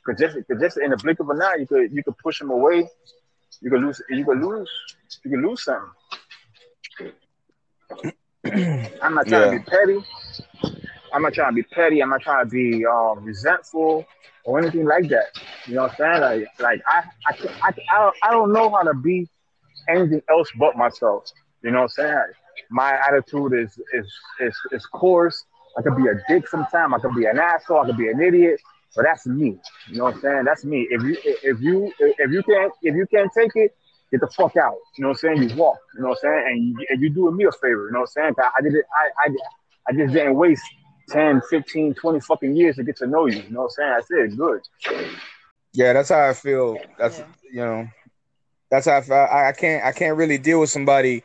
Cause 0.05 0.16
just, 0.19 0.35
cause 0.49 0.59
just 0.61 0.79
in 0.79 0.90
the 0.90 0.97
blink 0.97 1.21
of 1.21 1.29
an 1.31 1.42
eye, 1.42 1.57
you 1.61 1.66
could 1.66 1.92
you 1.92 2.03
could 2.03 2.16
push 2.19 2.38
them 2.38 2.51
away. 2.51 2.88
You 3.61 3.71
could 3.71 3.81
lose. 3.83 4.01
You 4.09 4.25
could 4.25 4.40
lose. 4.40 4.71
You 5.25 5.31
could 5.31 5.40
lose 5.40 5.64
something. 5.64 5.90
I'm 9.03 9.14
not 9.14 9.27
trying 9.29 9.42
to 9.42 9.49
be 9.49 9.59
petty. 9.59 9.99
I'm 11.16 11.22
not 11.22 11.33
trying 11.33 11.50
to 11.50 11.55
be 11.55 11.62
petty. 11.62 12.02
I'm 12.02 12.11
not 12.11 12.20
trying 12.20 12.44
to 12.44 12.50
be 12.50 12.85
um, 12.85 13.24
resentful 13.24 14.05
or 14.44 14.59
anything 14.59 14.85
like 14.85 15.09
that. 15.09 15.29
You 15.66 15.76
know 15.76 15.85
what 15.85 15.92
I'm 15.92 15.96
saying? 15.96 16.20
Like, 16.20 16.61
like 16.61 16.83
I, 16.87 17.05
I, 17.26 17.48
I, 17.62 17.68
I, 17.68 17.98
don't, 17.98 18.16
I 18.22 18.31
don't 18.33 18.52
know 18.52 18.68
how 18.68 18.83
to 18.83 18.92
be 18.92 19.26
anything 19.88 20.20
else 20.29 20.50
but 20.59 20.76
myself. 20.76 21.24
You 21.62 21.70
know 21.70 21.79
what 21.79 21.83
I'm 21.85 21.88
saying? 21.88 22.22
My 22.70 22.98
attitude 23.09 23.55
is 23.55 23.81
is 23.94 24.07
is, 24.40 24.55
is 24.72 24.85
coarse. 24.85 25.42
I 25.79 25.83
could 25.83 25.96
be 25.96 26.07
a 26.07 26.20
dick 26.29 26.48
sometimes. 26.48 26.92
I 26.94 26.98
could 26.98 27.14
be 27.14 27.24
an 27.24 27.38
asshole. 27.38 27.81
I 27.81 27.87
could 27.87 27.96
be 27.96 28.09
an 28.09 28.20
idiot. 28.20 28.61
But 28.94 29.07
that's 29.07 29.26
me. 29.26 29.59
You 29.88 29.96
know 29.96 30.05
what 30.05 30.16
I'm 30.16 30.20
saying? 30.20 30.44
That's 30.44 30.66
me. 30.66 30.87
If 30.90 31.02
you 31.02 31.16
if 31.24 31.61
you 31.62 31.92
if 31.98 32.31
you 32.31 32.42
can't 32.42 32.72
if 32.83 32.94
you 32.94 33.07
can't 33.07 33.31
take 33.35 33.52
it, 33.55 33.74
get 34.11 34.20
the 34.20 34.29
fuck 34.37 34.55
out. 34.57 34.76
You 34.98 35.05
know 35.05 35.09
what 35.09 35.24
I'm 35.24 35.37
saying? 35.37 35.48
You 35.48 35.57
walk. 35.57 35.79
You 35.94 36.02
know 36.02 36.09
what 36.11 36.18
I'm 36.24 36.31
saying? 36.31 36.44
And 36.46 36.66
you, 36.66 36.87
and 36.90 37.00
you 37.00 37.09
doing 37.09 37.37
me 37.38 37.44
a 37.46 37.52
favor. 37.52 37.87
You 37.87 37.92
know 37.92 38.00
what 38.00 38.11
I'm 38.18 38.35
saying? 38.35 38.35
I 38.38 38.61
did 38.62 38.74
it. 38.74 38.85
I 38.94 39.31
I 39.31 39.37
I 39.88 39.92
just 39.96 40.12
didn't 40.12 40.35
waste 40.35 40.62
10, 41.09 41.40
15, 41.51 41.95
20 41.95 42.21
fucking 42.21 42.57
years 42.57 42.77
to 42.77 42.85
get 42.85 42.97
to 42.97 43.07
know 43.07 43.27
you. 43.27 43.38
You 43.40 43.51
know 43.51 43.62
what 43.62 43.73
I'm 43.79 44.01
saying? 44.03 44.23
I 44.23 44.29
said 44.29 44.37
good. 44.37 44.61
Yeah, 45.73 45.92
that's 45.92 46.09
how 46.09 46.29
I 46.29 46.33
feel. 46.35 46.79
That's 46.99 47.19
Yeah. 47.19 47.25
you 47.53 47.61
know, 47.61 47.88
that's 48.71 48.87
how 48.87 48.97
I, 48.97 49.01
feel. 49.03 49.16
I 49.16 49.49
I 49.49 49.53
can't 49.53 49.85
I 49.85 49.92
can't 49.92 50.16
really 50.16 50.38
deal 50.38 50.61
with 50.61 50.71
somebody 50.71 51.23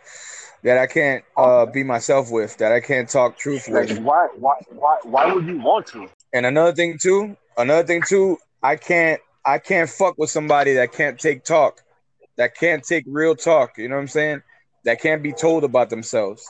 that 0.64 0.78
I 0.78 0.88
can't 0.88 1.24
uh 1.38 1.66
be 1.66 1.84
myself 1.84 2.30
with, 2.32 2.58
that 2.58 2.72
I 2.72 2.80
can't 2.80 3.10
talk 3.10 3.38
truth 3.38 3.68
Like 3.68 3.90
with. 3.90 4.00
why 4.00 4.28
why 4.38 4.56
why 4.70 4.98
why 5.04 5.34
would 5.34 5.46
you 5.48 5.60
want 5.60 5.88
to? 5.88 6.10
And 6.34 6.46
another 6.46 6.74
thing 6.74 6.98
too, 7.02 7.36
another 7.58 7.86
thing 7.88 8.04
too, 8.08 8.38
I 8.62 8.76
can't 8.76 9.22
I 9.46 9.58
can't 9.58 9.90
fuck 9.90 10.16
with 10.18 10.30
somebody 10.30 10.74
that 10.74 10.92
can't 10.94 11.20
take 11.20 11.44
talk, 11.44 11.82
that 12.38 12.56
can't 12.56 12.84
take 12.84 13.06
real 13.08 13.36
talk. 13.36 13.78
You 13.78 13.90
know 13.90 13.96
what 13.96 14.02
I'm 14.02 14.08
saying? 14.08 14.44
That 14.84 15.00
can't 15.02 15.22
be 15.22 15.32
told 15.32 15.64
about 15.64 15.90
themselves. 15.90 16.48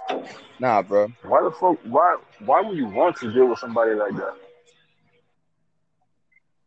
Nah, 0.60 0.82
bro. 0.82 1.08
Why 1.24 1.42
the 1.44 1.52
fuck 1.52 1.78
why 1.84 2.18
why 2.46 2.62
would 2.62 2.78
you 2.78 2.88
want 2.88 3.18
to 3.18 3.32
deal 3.34 3.48
with 3.48 3.60
somebody 3.60 3.94
like 3.94 4.16
that? 4.16 4.36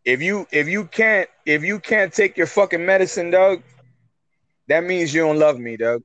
If 0.05 0.20
you 0.20 0.46
if 0.53 0.68
you 0.68 0.85
can't 0.85 1.29
if 1.46 1.62
you 1.62 1.81
can't 1.81 2.12
take 2.12 2.37
your 2.37 2.46
fucking 2.46 2.85
medicine, 2.85 3.31
dog, 3.31 3.62
that 4.68 4.85
means 4.85 5.14
you 5.14 5.22
don't 5.22 5.38
love 5.38 5.59
me, 5.59 5.77
dog. 5.77 6.03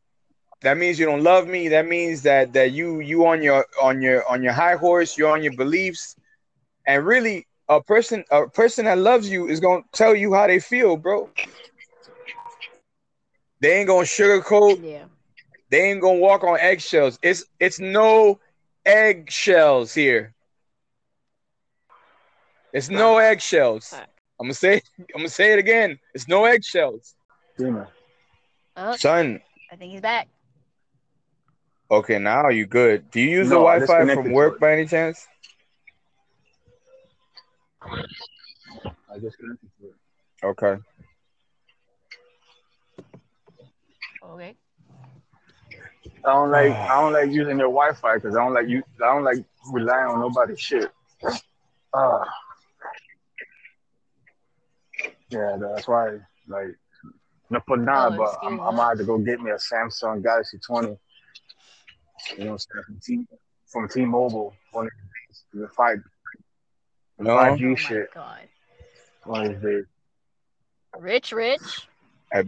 That 0.62 0.78
means 0.78 1.00
you 1.00 1.06
don't 1.06 1.24
love 1.24 1.48
me. 1.48 1.70
That 1.70 1.88
means 1.88 2.22
that 2.24 2.54
that 2.54 2.72
you 2.72 3.00
you 3.00 3.26
on 3.26 3.42
your 3.42 3.66
on 3.82 4.02
your 4.02 4.28
on 4.30 4.44
your 4.44 4.54
high 4.54 4.76
horse, 4.76 5.18
you're 5.18 5.32
on 5.32 5.44
your 5.44 5.56
beliefs, 5.56 6.16
and 6.86 7.06
really 7.06 7.48
a 7.68 7.82
person 7.82 8.24
a 8.32 8.48
person 8.48 8.86
that 8.86 8.98
loves 8.98 9.30
you 9.30 9.48
is 9.48 9.60
gonna 9.60 9.84
tell 9.94 10.16
you 10.16 10.34
how 10.34 10.48
they 10.48 10.60
feel, 10.60 10.96
bro. 10.96 11.30
They 13.62 13.80
ain't 13.80 13.88
gonna 13.88 14.04
sugarcoat. 14.06 14.82
Yeah. 14.84 15.06
They 15.70 15.92
ain't 15.92 16.02
gonna 16.02 16.20
walk 16.20 16.44
on 16.44 16.60
eggshells. 16.60 17.20
It's 17.22 17.46
it's 17.60 17.80
no 17.80 18.40
eggshells 18.86 19.94
here. 19.94 20.34
It's 22.74 22.90
no 22.90 23.18
eggshells. 23.18 23.94
I'm 23.94 24.46
gonna 24.48 24.54
say 24.54 24.82
I'm 25.00 25.06
gonna 25.22 25.30
say 25.30 25.54
it 25.54 25.60
again. 25.60 26.00
It's 26.14 26.28
no 26.28 26.46
eggshells, 26.46 27.16
Demon. 27.58 27.88
Oh, 28.76 28.96
son. 28.96 29.42
I 29.72 29.76
think 29.76 29.92
he's 29.92 30.02
back. 30.02 30.28
Okay, 31.92 32.20
now 32.20 32.50
you 32.50 32.66
good. 32.66 33.10
Do 33.12 33.20
you 33.20 33.30
use 33.30 33.50
No, 33.50 33.60
the 33.60 33.66
Wi-Fi 33.66 34.14
from 34.14 34.32
work 34.32 34.60
by 34.60 34.74
any 34.74 34.86
chance? 34.86 35.28
I 37.82 39.18
just 39.20 39.38
connected 39.38 39.70
to 39.80 39.88
it. 39.88 39.96
Okay. 40.44 40.78
Okay. 44.24 44.56
I 46.26 46.34
don't 46.34 46.52
like 46.52 46.72
I 46.72 47.02
don't 47.02 47.14
like 47.20 47.30
using 47.32 47.58
their 47.58 47.68
Wi-Fi 47.68 48.16
because 48.16 48.36
I 48.36 48.44
don't 48.44 48.54
like 48.54 48.68
you 48.68 48.84
I 49.02 49.06
don't 49.14 49.24
like 49.24 49.44
relying 49.72 50.08
on 50.08 50.20
nobody's 50.20 50.60
shit. 50.60 50.92
Uh, 51.94 52.24
yeah, 55.30 55.58
that's 55.60 55.88
why 55.88 56.18
like 56.48 56.76
no 57.50 57.60
put 57.68 57.84
down, 57.86 58.14
Oh, 58.14 58.18
but 58.18 58.38
I'm, 58.46 58.60
I'm 58.60 58.68
us. 58.68 58.76
gonna 58.76 58.90
have 58.90 58.98
to 59.00 59.04
go 59.06 59.18
get 59.18 59.42
me 59.42 59.50
a 59.52 59.56
Samsung 59.56 60.22
Galaxy 60.24 60.60
20. 60.60 60.88
You 62.38 62.46
know, 62.46 62.52
what 62.52 62.52
I'm 62.52 62.58
saying, 62.60 62.84
from 62.86 63.00
T 63.02 63.26
from 63.68 63.90
T-Mobile, 63.90 64.54
one 64.72 64.86
of 64.86 64.92
these. 65.28 65.44
The 65.54 65.68
five, 65.70 65.98
the 67.18 67.24
No. 67.24 67.36
5G 67.38 67.72
oh 67.72 67.76
shit, 67.76 68.14
god. 68.14 68.48
one 69.24 69.46
of 69.48 69.54
these 69.54 69.62
days. 69.64 69.86
Rich, 71.00 71.32
rich. 71.32 71.88
I- 72.34 72.46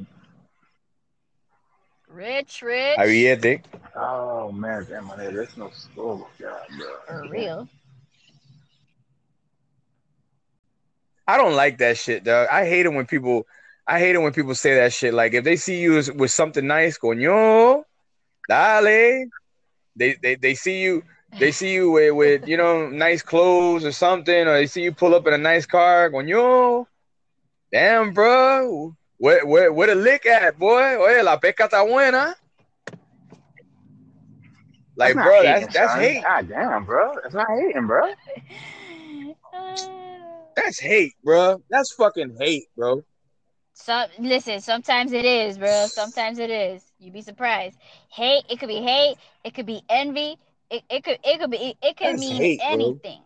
Rich, 2.14 2.62
rich. 2.62 2.98
Aviete. 2.98 3.64
Oh 3.96 4.52
man, 4.52 4.86
damn 4.90 5.06
my 5.06 5.16
head, 5.16 5.34
there's 5.34 5.56
no 5.56 5.72
oh 5.98 6.18
my 6.18 6.46
god, 6.46 6.62
bro. 6.78 6.88
For 7.08 7.30
real. 7.30 7.70
I 11.28 11.38
don't 11.38 11.56
like 11.56 11.78
that 11.78 11.98
shit, 11.98 12.24
dog. 12.24 12.48
I 12.52 12.66
hate 12.66 12.86
it 12.86 12.94
when 12.94 13.06
people 13.06 13.46
I 13.88 14.00
hate 14.00 14.16
it 14.16 14.20
when 14.20 14.34
people 14.34 14.56
say 14.56 14.76
that 14.76 14.92
shit. 14.92 15.14
Like 15.14 15.34
if 15.34 15.44
they 15.44 15.56
see 15.56 15.80
you 15.80 15.98
as- 15.98 16.12
with 16.12 16.32
something 16.32 16.66
nice, 16.66 16.98
coño, 16.98 17.84
dale. 18.50 19.30
They 19.96 20.16
they 20.22 20.36
they 20.36 20.56
see 20.56 20.82
you 20.82 21.04
they 21.40 21.52
see 21.52 21.74
you 21.74 21.92
with, 21.92 22.14
with 22.14 22.48
you 22.48 22.58
know 22.58 22.90
nice 22.90 23.22
clothes 23.22 23.86
or 23.86 23.92
something, 23.94 24.48
or 24.48 24.54
they 24.54 24.68
see 24.68 24.84
you 24.84 24.92
pull 24.92 25.16
up 25.16 25.28
in 25.28 25.34
a 25.34 25.38
nice 25.38 25.66
car, 25.66 26.10
going 26.10 26.28
yo, 26.28 26.88
Damn, 27.72 28.14
bro. 28.14 28.96
Where, 29.22 29.46
where, 29.46 29.72
where 29.72 29.86
the 29.86 29.94
lick 29.94 30.26
at, 30.26 30.58
boy? 30.58 30.98
Oye, 30.98 31.22
la 31.22 31.40
pesca 31.40 31.66
está 31.66 31.88
buena. 31.88 32.36
Like, 34.96 35.14
not 35.14 35.24
bro, 35.24 35.44
hating, 35.44 35.44
that's 35.44 35.74
that's 35.76 35.94
son. 35.94 35.96
hate. 36.02 36.24
God 36.24 36.50
damn, 36.50 36.86
bro. 36.86 37.14
That's 37.22 37.36
not 37.36 37.48
hating, 37.50 37.86
bro. 37.86 38.14
That's 40.56 40.80
hate, 40.80 41.14
bro. 41.24 41.62
That's 41.70 41.94
fucking 41.94 42.36
hate, 42.40 42.66
bro. 42.76 43.04
Some 43.74 44.10
listen, 44.20 44.60
sometimes 44.60 45.14
it 45.14 45.24
is, 45.24 45.60
bro. 45.60 45.86
Sometimes 45.88 46.40
it 46.40 46.50
is. 46.50 46.84
You'd 47.00 47.14
be 47.14 47.22
surprised. 47.22 47.78
Hate, 48.12 48.46
it 48.50 48.60
could 48.60 48.70
be 48.70 48.82
hate, 48.82 49.18
it 49.44 49.54
could 49.54 49.68
be 49.68 49.84
envy, 49.88 50.40
it, 50.72 50.82
it 50.90 51.04
could 51.04 51.20
it 51.24 51.40
could 51.40 51.52
be 51.52 51.78
it 51.80 51.96
could 51.96 52.08
That's 52.08 52.18
mean 52.18 52.42
hate, 52.42 52.60
bro. 52.68 52.72
anything. 52.72 53.22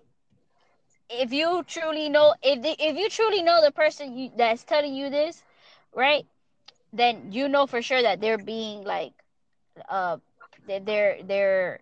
If 1.10 1.32
you 1.32 1.64
truly 1.66 2.10
know 2.10 2.36
if 2.44 2.62
the, 2.62 2.76
if 2.80 2.98
you 2.98 3.08
truly 3.10 3.44
know 3.44 3.62
the 3.64 3.72
person 3.72 4.18
you 4.18 4.30
that's 4.36 4.66
telling 4.66 4.94
you 4.94 5.10
this, 5.10 5.42
right? 5.96 6.28
Then 6.94 7.32
you 7.32 7.50
know 7.50 7.68
for 7.68 7.82
sure 7.82 8.02
that 8.02 8.22
they're 8.22 8.38
being 8.38 8.84
like 8.84 9.14
uh 9.90 10.18
that 10.68 10.86
they're 10.86 11.22
they're 11.24 11.82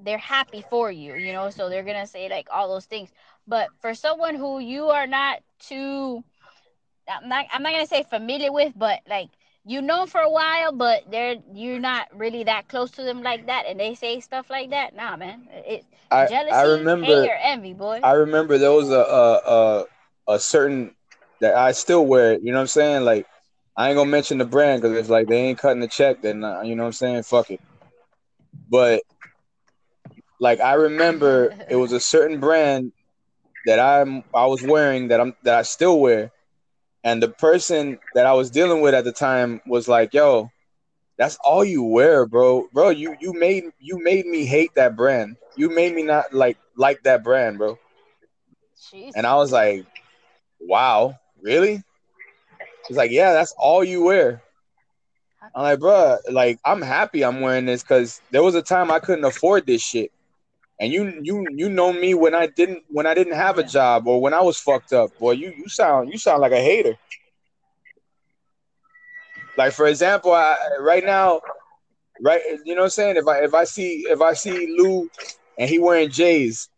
they're 0.00 0.18
happy 0.18 0.62
for 0.62 0.90
you, 0.90 1.14
you 1.16 1.32
know, 1.32 1.50
so 1.50 1.68
they're 1.68 1.84
gonna 1.84 2.06
say 2.06 2.28
like 2.28 2.48
all 2.52 2.68
those 2.68 2.86
things. 2.86 3.12
But 3.46 3.70
for 3.80 3.94
someone 3.94 4.36
who 4.36 4.58
you 4.58 4.86
are 4.88 5.06
not 5.06 5.40
too 5.58 6.24
I'm 7.08 7.28
not 7.28 7.46
I'm 7.52 7.62
not 7.62 7.72
gonna 7.72 7.86
say 7.86 8.02
familiar 8.04 8.52
with, 8.52 8.74
but 8.76 9.00
like 9.08 9.30
you 9.64 9.82
know 9.82 10.06
for 10.06 10.20
a 10.20 10.30
while, 10.30 10.72
but 10.72 11.10
they're 11.10 11.36
you're 11.52 11.80
not 11.80 12.08
really 12.16 12.44
that 12.44 12.68
close 12.68 12.90
to 12.92 13.02
them 13.02 13.22
like 13.22 13.46
that, 13.46 13.64
and 13.66 13.80
they 13.80 13.94
say 13.94 14.20
stuff 14.20 14.50
like 14.50 14.70
that. 14.70 14.94
Nah, 14.94 15.16
man, 15.16 15.48
it 15.50 15.84
I 16.10 16.24
jealousy, 16.24 16.50
I 16.52 16.62
remember 16.62 17.32
envy, 17.42 17.74
boy. 17.74 18.02
I 18.02 18.12
remember 18.12 18.58
there 18.58 18.72
was 18.72 18.90
a 18.90 19.00
a 19.00 19.40
a, 20.28 20.34
a 20.34 20.38
certain 20.38 20.94
that 21.40 21.54
I 21.56 21.72
still 21.72 22.06
wear. 22.06 22.32
it, 22.34 22.42
You 22.42 22.52
know 22.52 22.58
what 22.58 22.62
I'm 22.62 22.66
saying? 22.68 23.04
Like 23.04 23.26
I 23.78 23.88
ain't 23.90 23.96
gonna 23.96 24.10
mention 24.10 24.38
the 24.38 24.44
brand 24.44 24.82
because 24.82 24.98
it's 24.98 25.08
like 25.08 25.28
they 25.28 25.38
ain't 25.38 25.60
cutting 25.60 25.78
the 25.78 25.86
check, 25.86 26.20
then 26.20 26.42
uh, 26.42 26.62
you 26.62 26.74
know 26.74 26.82
what 26.82 26.88
I'm 26.88 26.92
saying. 26.94 27.22
Fuck 27.22 27.52
it. 27.52 27.60
But 28.68 29.02
like 30.40 30.58
I 30.58 30.74
remember, 30.74 31.54
it 31.70 31.76
was 31.76 31.92
a 31.92 32.00
certain 32.00 32.40
brand 32.40 32.90
that 33.66 33.78
I'm 33.78 34.24
I 34.34 34.46
was 34.46 34.64
wearing 34.64 35.08
that 35.08 35.20
I'm 35.20 35.36
that 35.44 35.54
I 35.54 35.62
still 35.62 36.00
wear, 36.00 36.32
and 37.04 37.22
the 37.22 37.28
person 37.28 38.00
that 38.16 38.26
I 38.26 38.32
was 38.32 38.50
dealing 38.50 38.82
with 38.82 38.94
at 38.94 39.04
the 39.04 39.12
time 39.12 39.60
was 39.64 39.86
like, 39.86 40.12
"Yo, 40.12 40.50
that's 41.16 41.38
all 41.44 41.64
you 41.64 41.84
wear, 41.84 42.26
bro. 42.26 42.66
Bro, 42.72 42.90
you 42.90 43.14
you 43.20 43.32
made 43.32 43.62
you 43.78 44.02
made 44.02 44.26
me 44.26 44.44
hate 44.44 44.74
that 44.74 44.96
brand. 44.96 45.36
You 45.56 45.70
made 45.70 45.94
me 45.94 46.02
not 46.02 46.34
like 46.34 46.58
like 46.76 47.04
that 47.04 47.22
brand, 47.22 47.58
bro." 47.58 47.78
Jeez. 48.92 49.12
And 49.14 49.24
I 49.24 49.36
was 49.36 49.52
like, 49.52 49.86
"Wow, 50.58 51.14
really?" 51.40 51.84
He's 52.88 52.96
like, 52.96 53.10
"Yeah, 53.10 53.34
that's 53.34 53.54
all 53.58 53.84
you 53.84 54.02
wear." 54.02 54.42
I'm 55.54 55.62
like, 55.62 55.78
"Bro, 55.78 56.18
like 56.30 56.58
I'm 56.64 56.82
happy 56.82 57.24
I'm 57.24 57.40
wearing 57.40 57.66
this 57.66 57.82
because 57.82 58.20
there 58.30 58.42
was 58.42 58.54
a 58.54 58.62
time 58.62 58.90
I 58.90 58.98
couldn't 58.98 59.24
afford 59.24 59.66
this 59.66 59.82
shit." 59.82 60.10
And 60.80 60.92
you 60.92 61.20
you 61.22 61.46
you 61.50 61.68
know 61.68 61.92
me 61.92 62.14
when 62.14 62.34
I 62.34 62.46
didn't 62.46 62.84
when 62.88 63.06
I 63.06 63.14
didn't 63.14 63.34
have 63.34 63.58
a 63.58 63.62
job 63.62 64.06
or 64.06 64.20
when 64.20 64.32
I 64.32 64.40
was 64.40 64.58
fucked 64.58 64.92
up. 64.92 65.16
Boy, 65.18 65.32
you 65.32 65.52
you 65.56 65.68
sound 65.68 66.10
you 66.10 66.18
sound 66.18 66.40
like 66.40 66.52
a 66.52 66.60
hater. 66.60 66.96
Like 69.56 69.72
for 69.72 69.86
example, 69.86 70.32
I, 70.32 70.56
right 70.78 71.04
now, 71.04 71.40
right, 72.22 72.40
you 72.64 72.74
know 72.76 72.82
what 72.82 72.86
I'm 72.86 72.90
saying? 72.90 73.16
If 73.16 73.26
I 73.26 73.42
if 73.42 73.54
I 73.54 73.64
see 73.64 74.06
if 74.08 74.20
I 74.20 74.34
see 74.34 74.76
Lou 74.78 75.10
and 75.58 75.68
he 75.68 75.80
wearing 75.80 76.10
J's, 76.10 76.68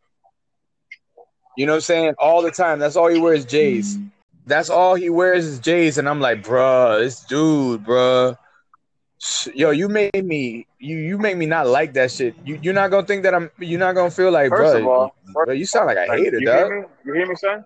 you 1.58 1.66
know 1.66 1.72
what 1.72 1.76
I'm 1.76 1.82
saying? 1.82 2.14
All 2.18 2.40
the 2.40 2.50
time. 2.50 2.78
That's 2.78 2.96
all 2.96 3.08
he 3.08 3.20
wears 3.20 3.44
J's. 3.44 3.98
Mm. 3.98 4.10
That's 4.50 4.68
all 4.68 4.96
he 4.96 5.10
wears 5.10 5.46
is 5.46 5.60
J's, 5.60 5.96
and 5.96 6.08
I'm 6.08 6.20
like, 6.20 6.42
bruh, 6.42 6.98
this 6.98 7.20
dude, 7.20 7.84
bruh. 7.84 8.36
Yo, 9.54 9.70
you 9.70 9.88
made 9.88 10.24
me 10.24 10.66
you 10.80 10.96
you 10.96 11.18
make 11.18 11.36
me 11.36 11.46
not 11.46 11.68
like 11.68 11.92
that 11.92 12.10
shit. 12.10 12.34
You 12.44 12.58
you're 12.60 12.74
not 12.74 12.90
gonna 12.90 13.06
think 13.06 13.22
that 13.22 13.34
I'm 13.34 13.48
you're 13.60 13.78
not 13.78 13.94
gonna 13.94 14.10
feel 14.10 14.32
like, 14.32 14.50
First 14.50 14.74
bruh, 14.74 14.80
of 14.80 14.86
all, 14.88 15.14
first 15.34 15.46
bro, 15.46 15.54
you 15.54 15.66
sound 15.66 15.86
like 15.86 15.98
a 15.98 16.06
Like, 16.06 16.18
hater, 16.18 16.40
you 16.40 16.46
dog. 16.46 16.56
hear 16.56 16.80
me? 16.80 16.88
You 17.04 17.12
hear 17.14 17.26
me, 17.28 17.36
son? 17.36 17.64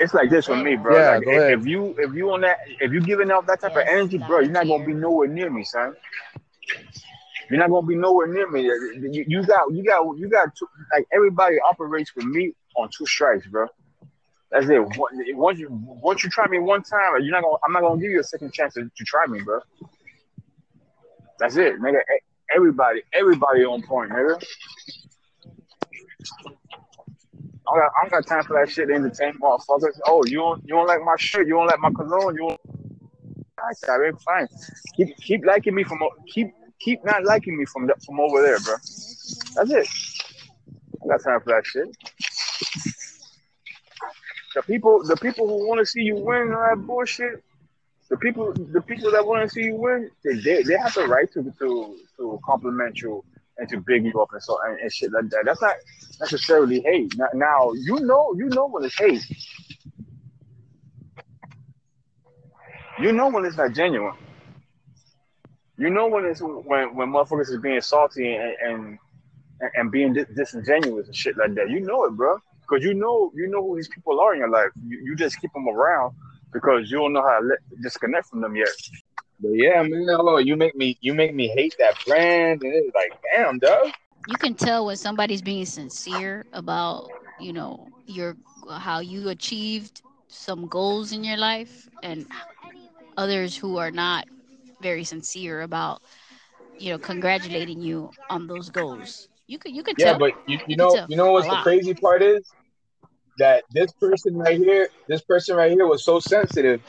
It's 0.00 0.14
like 0.14 0.30
this 0.30 0.46
for 0.46 0.56
me, 0.56 0.74
bro. 0.76 0.96
Yeah, 0.96 1.10
like 1.16 1.24
go 1.24 1.30
if, 1.30 1.38
ahead. 1.38 1.60
if 1.60 1.66
you 1.66 1.94
if 1.98 2.14
you 2.14 2.30
on 2.32 2.40
that 2.40 2.58
if 2.80 2.92
you 2.92 3.00
giving 3.00 3.30
out 3.30 3.46
that 3.46 3.60
type 3.60 3.76
of 3.76 3.82
energy, 3.88 4.18
bro, 4.18 4.40
you're 4.40 4.50
not 4.50 4.66
gonna 4.66 4.84
be 4.84 4.94
nowhere 4.94 5.28
near 5.28 5.50
me, 5.50 5.62
son. 5.62 5.94
You're 7.50 7.60
not 7.60 7.70
gonna 7.70 7.86
be 7.86 7.94
nowhere 7.94 8.26
near 8.26 8.50
me. 8.50 8.62
You, 8.62 9.24
you 9.28 9.46
got 9.46 9.72
you 9.72 9.84
got 9.84 10.02
you 10.18 10.28
got 10.28 10.54
two, 10.56 10.66
like 10.92 11.06
everybody 11.12 11.56
operates 11.60 12.16
with 12.16 12.26
me 12.26 12.52
on 12.76 12.88
two 12.96 13.06
strikes, 13.06 13.46
bro. 13.46 13.66
That's 14.50 14.66
it. 14.68 14.80
Once 15.36 15.58
you 15.58 15.68
once 15.70 16.24
you 16.24 16.30
try 16.30 16.46
me 16.48 16.58
one 16.58 16.82
time, 16.82 17.20
you're 17.20 17.32
not 17.32 17.42
gonna 17.42 17.56
I'm 17.66 17.72
not 17.72 17.82
gonna 17.82 18.00
give 18.00 18.10
you 18.10 18.20
a 18.20 18.24
second 18.24 18.52
chance 18.52 18.74
to, 18.74 18.84
to 18.84 19.04
try 19.04 19.26
me, 19.26 19.40
bro. 19.42 19.60
That's 21.38 21.56
it, 21.56 21.78
nigga. 21.80 22.00
Everybody, 22.54 23.02
everybody 23.12 23.64
on 23.64 23.82
point, 23.82 24.10
nigga. 24.10 24.42
I 27.70 27.74
don't, 27.74 27.80
got, 27.80 27.90
I 27.90 28.02
don't 28.02 28.10
got 28.10 28.26
time 28.26 28.42
for 28.44 28.58
that 28.58 28.70
shit 28.72 28.88
to 28.88 28.94
entertain 28.94 29.34
motherfuckers. 29.34 30.00
Oh, 30.06 30.24
you 30.24 30.38
don't 30.38 30.62
you 30.64 30.74
don't 30.74 30.86
like 30.86 31.02
my 31.04 31.16
shirt? 31.18 31.46
You 31.46 31.54
don't 31.54 31.66
like 31.66 31.80
my 31.80 31.90
cologne? 31.90 32.34
You 32.34 32.48
don't 32.48 32.60
like 33.62 33.76
that? 33.82 34.00
man, 34.00 34.16
Fine. 34.24 34.48
Keep 34.96 35.16
keep 35.18 35.44
liking 35.44 35.74
me 35.74 35.84
from 35.84 36.00
keep 36.26 36.48
keep 36.80 37.04
not 37.04 37.24
liking 37.24 37.58
me 37.58 37.66
from 37.66 37.90
from 38.04 38.20
over 38.20 38.40
there, 38.40 38.58
bro. 38.60 38.76
That's 39.56 39.70
it. 39.70 39.88
I 41.04 41.08
got 41.08 41.22
time 41.22 41.40
for 41.40 41.52
that 41.52 41.66
shit. 41.66 41.88
The 44.58 44.64
people 44.64 45.04
the 45.04 45.16
people 45.16 45.46
who 45.46 45.68
want 45.68 45.78
to 45.78 45.86
see 45.86 46.00
you 46.00 46.16
win 46.16 46.52
all 46.52 46.66
that 46.68 46.84
bullshit. 46.84 47.44
The 48.10 48.16
people 48.16 48.52
the 48.52 48.80
people 48.80 49.08
that 49.12 49.24
want 49.24 49.44
to 49.44 49.48
see 49.48 49.62
you 49.62 49.76
win, 49.76 50.10
they, 50.24 50.34
they 50.34 50.62
they 50.64 50.76
have 50.76 50.92
the 50.94 51.06
right 51.06 51.32
to 51.32 51.44
to 51.60 51.96
to 52.16 52.40
compliment 52.44 53.00
you 53.00 53.24
and 53.58 53.68
to 53.68 53.80
big 53.80 54.04
you 54.04 54.20
up 54.20 54.32
and 54.32 54.42
so 54.42 54.58
and, 54.66 54.80
and 54.80 54.92
shit 54.92 55.12
like 55.12 55.30
that. 55.30 55.44
That's 55.44 55.62
not 55.62 55.76
necessarily 56.18 56.80
hate. 56.80 57.16
Now, 57.16 57.28
now 57.34 57.72
you 57.72 58.00
know 58.00 58.34
you 58.36 58.46
know 58.46 58.66
when 58.66 58.82
it's 58.82 58.98
hate. 58.98 59.24
You 63.00 63.12
know 63.12 63.28
when 63.28 63.44
it's 63.44 63.56
not 63.56 63.74
genuine. 63.74 64.16
You 65.76 65.90
know 65.90 66.08
when 66.08 66.24
it's 66.24 66.40
when 66.42 66.96
when 66.96 67.12
motherfuckers 67.12 67.48
is 67.48 67.60
being 67.60 67.80
salty 67.80 68.34
and 68.34 68.56
and, 68.60 68.98
and 69.76 69.92
being 69.92 70.14
dis- 70.14 70.26
disingenuous 70.34 71.06
and 71.06 71.14
shit 71.14 71.36
like 71.36 71.54
that. 71.54 71.70
You 71.70 71.78
know 71.78 72.06
it, 72.06 72.16
bro. 72.16 72.40
Because 72.68 72.84
you 72.84 72.94
know 72.94 73.32
you 73.34 73.48
know 73.48 73.62
who 73.62 73.76
these 73.76 73.88
people 73.88 74.20
are 74.20 74.32
in 74.34 74.40
your 74.40 74.50
life. 74.50 74.70
You, 74.86 75.00
you 75.04 75.16
just 75.16 75.40
keep 75.40 75.52
them 75.52 75.68
around 75.68 76.14
because 76.52 76.90
you 76.90 76.98
don't 76.98 77.12
know 77.12 77.22
how 77.22 77.40
to 77.40 77.46
let, 77.46 77.58
disconnect 77.82 78.26
from 78.28 78.40
them 78.40 78.56
yet. 78.56 78.68
But 79.40 79.50
yeah, 79.52 79.82
man, 79.82 80.06
oh, 80.10 80.38
you 80.38 80.56
make 80.56 80.74
me 80.74 80.96
you 81.00 81.14
make 81.14 81.34
me 81.34 81.48
hate 81.48 81.74
that 81.78 81.94
brand, 82.06 82.62
and 82.62 82.72
it's 82.74 82.94
like, 82.94 83.12
damn, 83.34 83.58
dog. 83.58 83.92
you 84.26 84.36
can 84.36 84.54
tell 84.54 84.86
when 84.86 84.96
somebody's 84.96 85.42
being 85.42 85.64
sincere 85.64 86.44
about 86.52 87.10
you 87.40 87.52
know 87.52 87.88
your 88.06 88.36
how 88.78 89.00
you 89.00 89.28
achieved 89.28 90.02
some 90.28 90.66
goals 90.66 91.12
in 91.12 91.24
your 91.24 91.36
life 91.36 91.88
and 92.02 92.26
others 93.16 93.56
who 93.56 93.78
are 93.78 93.90
not 93.90 94.26
very 94.80 95.04
sincere 95.04 95.62
about 95.62 96.02
you 96.78 96.90
know 96.90 96.98
congratulating 96.98 97.80
you 97.80 98.10
on 98.30 98.46
those 98.46 98.68
goals 98.70 99.28
you 99.46 99.58
could 99.58 99.72
you 99.72 99.82
could 99.82 99.98
tell. 99.98 100.12
Yeah, 100.12 100.18
tell 100.18 100.18
but 100.18 100.32
you, 100.46 100.58
you 100.58 100.66
You 100.68 100.76
know 100.76 101.06
you 101.08 101.16
know 101.16 101.32
what's 101.32 101.48
the 101.48 101.56
crazy 101.56 101.94
part 101.94 102.22
is 102.22 102.52
that 103.38 103.64
this 103.72 103.92
person 103.92 104.36
right 104.36 104.58
here, 104.58 104.88
this 105.08 105.22
person 105.22 105.56
right 105.56 105.72
here 105.72 105.86
was 105.86 106.04
so 106.04 106.20
sensitive. 106.20 106.80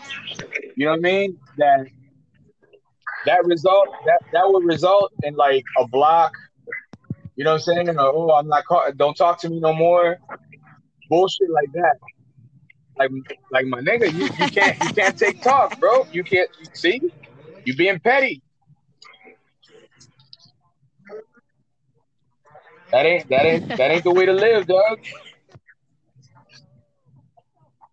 You 0.75 0.85
know 0.85 0.91
what 0.91 0.99
I 0.99 1.01
mean? 1.01 1.37
That 1.57 1.87
that 3.25 3.45
result 3.45 3.89
that 4.05 4.19
that 4.33 4.43
would 4.45 4.65
result 4.65 5.11
in 5.23 5.35
like 5.35 5.63
a 5.77 5.87
block. 5.87 6.31
You 7.35 7.43
know 7.45 7.51
what 7.51 7.67
I'm 7.67 7.85
saying? 7.85 7.95
Oh, 7.97 8.31
I'm 8.31 8.47
not 8.47 8.65
call- 8.65 8.91
don't 8.95 9.15
talk 9.15 9.39
to 9.41 9.49
me 9.49 9.59
no 9.59 9.73
more. 9.73 10.17
Bullshit 11.09 11.49
like 11.51 11.71
that. 11.73 11.95
Like 12.97 13.11
like 13.51 13.65
my 13.67 13.79
nigga, 13.81 14.11
you, 14.11 14.23
you 14.25 14.51
can't 14.51 14.81
you 14.81 14.89
can't 14.93 15.17
take 15.17 15.41
talk, 15.41 15.79
bro. 15.79 16.05
You 16.11 16.23
can't 16.23 16.49
see 16.73 17.01
you 17.65 17.75
being 17.75 17.99
petty. 17.99 18.41
That 22.91 23.05
ain't 23.05 23.29
that 23.29 23.45
ain't 23.45 23.67
that 23.77 23.91
ain't 23.91 24.03
the 24.03 24.11
way 24.11 24.25
to 24.25 24.33
live, 24.33 24.67
dog. 24.67 24.99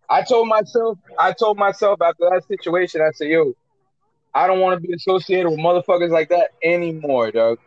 I 0.09 0.23
told 0.23 0.47
myself, 0.47 0.97
I 1.19 1.33
told 1.33 1.57
myself 1.57 2.01
after 2.01 2.29
that 2.31 2.43
situation, 2.47 3.01
I 3.01 3.11
said, 3.11 3.27
yo, 3.27 3.53
I 4.33 4.47
don't 4.47 4.59
want 4.59 4.81
to 4.81 4.87
be 4.87 4.93
associated 4.93 5.49
with 5.49 5.59
motherfuckers 5.59 6.11
like 6.11 6.29
that 6.29 6.51
anymore, 6.63 7.31
dog. 7.31 7.59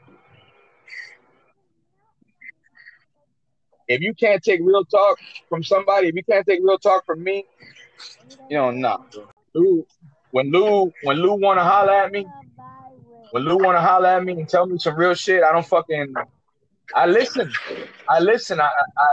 If 3.89 4.01
you 4.01 4.15
can't 4.15 4.43
take 4.43 4.61
real 4.63 4.85
talk 4.85 5.19
from 5.49 5.65
somebody, 5.65 6.09
if 6.09 6.15
you 6.15 6.23
can't 6.23 6.47
take 6.47 6.61
real 6.63 6.79
talk 6.79 7.05
from 7.05 7.23
me, 7.23 7.45
you 8.49 8.57
know, 8.57 8.71
nah. 8.71 8.99
Lou, 9.53 9.85
when 10.31 10.51
Lou, 10.53 10.93
when 11.03 11.17
Lou 11.17 11.35
wanna 11.35 11.65
holler 11.65 11.93
at 11.93 12.13
me, 12.13 12.25
when 13.33 13.43
Lou 13.43 13.59
wanna 13.59 13.81
holler 13.81 14.07
at 14.07 14.25
me 14.25 14.35
and 14.35 14.49
tell 14.49 14.65
me 14.65 14.79
some 14.79 14.95
real 14.95 15.15
shit, 15.15 15.43
I 15.43 15.53
don't 15.53 15.67
fucking, 15.67 16.15
I 16.95 17.07
listen, 17.07 17.51
I 18.09 18.21
listen, 18.21 18.61
I, 18.61 18.67
I, 18.67 19.07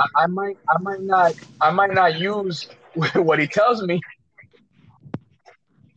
I, 0.00 0.06
I 0.22 0.26
might 0.26 0.56
I 0.68 0.78
might 0.80 1.02
not 1.02 1.34
I 1.60 1.70
might 1.70 1.92
not 1.92 2.18
use 2.18 2.68
what 3.14 3.38
he 3.38 3.46
tells 3.46 3.82
me. 3.82 4.00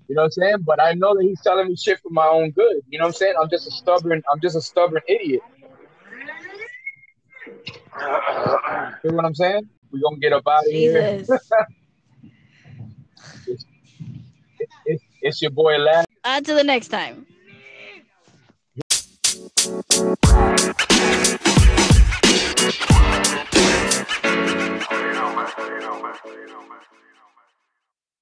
You 0.09 0.15
know 0.15 0.23
what 0.23 0.25
I'm 0.25 0.31
saying? 0.31 0.57
But 0.65 0.81
I 0.81 0.93
know 0.93 1.15
that 1.15 1.23
he's 1.23 1.41
telling 1.41 1.69
me 1.69 1.75
shit 1.75 1.99
for 2.01 2.09
my 2.09 2.27
own 2.27 2.51
good. 2.51 2.81
You 2.89 2.99
know 2.99 3.05
what 3.05 3.09
I'm 3.09 3.13
saying? 3.13 3.35
I'm 3.41 3.49
just 3.49 3.67
a 3.67 3.71
stubborn 3.71 4.21
I'm 4.31 4.41
just 4.41 4.57
a 4.57 4.61
stubborn 4.61 5.01
idiot. 5.07 5.41
You 9.03 9.09
know 9.09 9.15
what 9.15 9.25
I'm 9.25 9.35
saying? 9.35 9.69
We're 9.91 10.01
gonna 10.01 10.17
get 10.17 10.33
up 10.33 10.43
out 10.47 10.65
of 10.65 10.71
here. 10.71 11.23
It's, 13.45 13.65
it's, 14.85 15.03
it's 15.21 15.41
your 15.41 15.51
boy 15.51 15.77
Laz. 15.77 16.05
Until 16.23 16.55
the 16.55 16.63
next 16.63 16.87
time. 16.87 17.25
so 26.21 26.31
you 26.31 26.47
know, 26.47 26.61
man. 26.69 26.82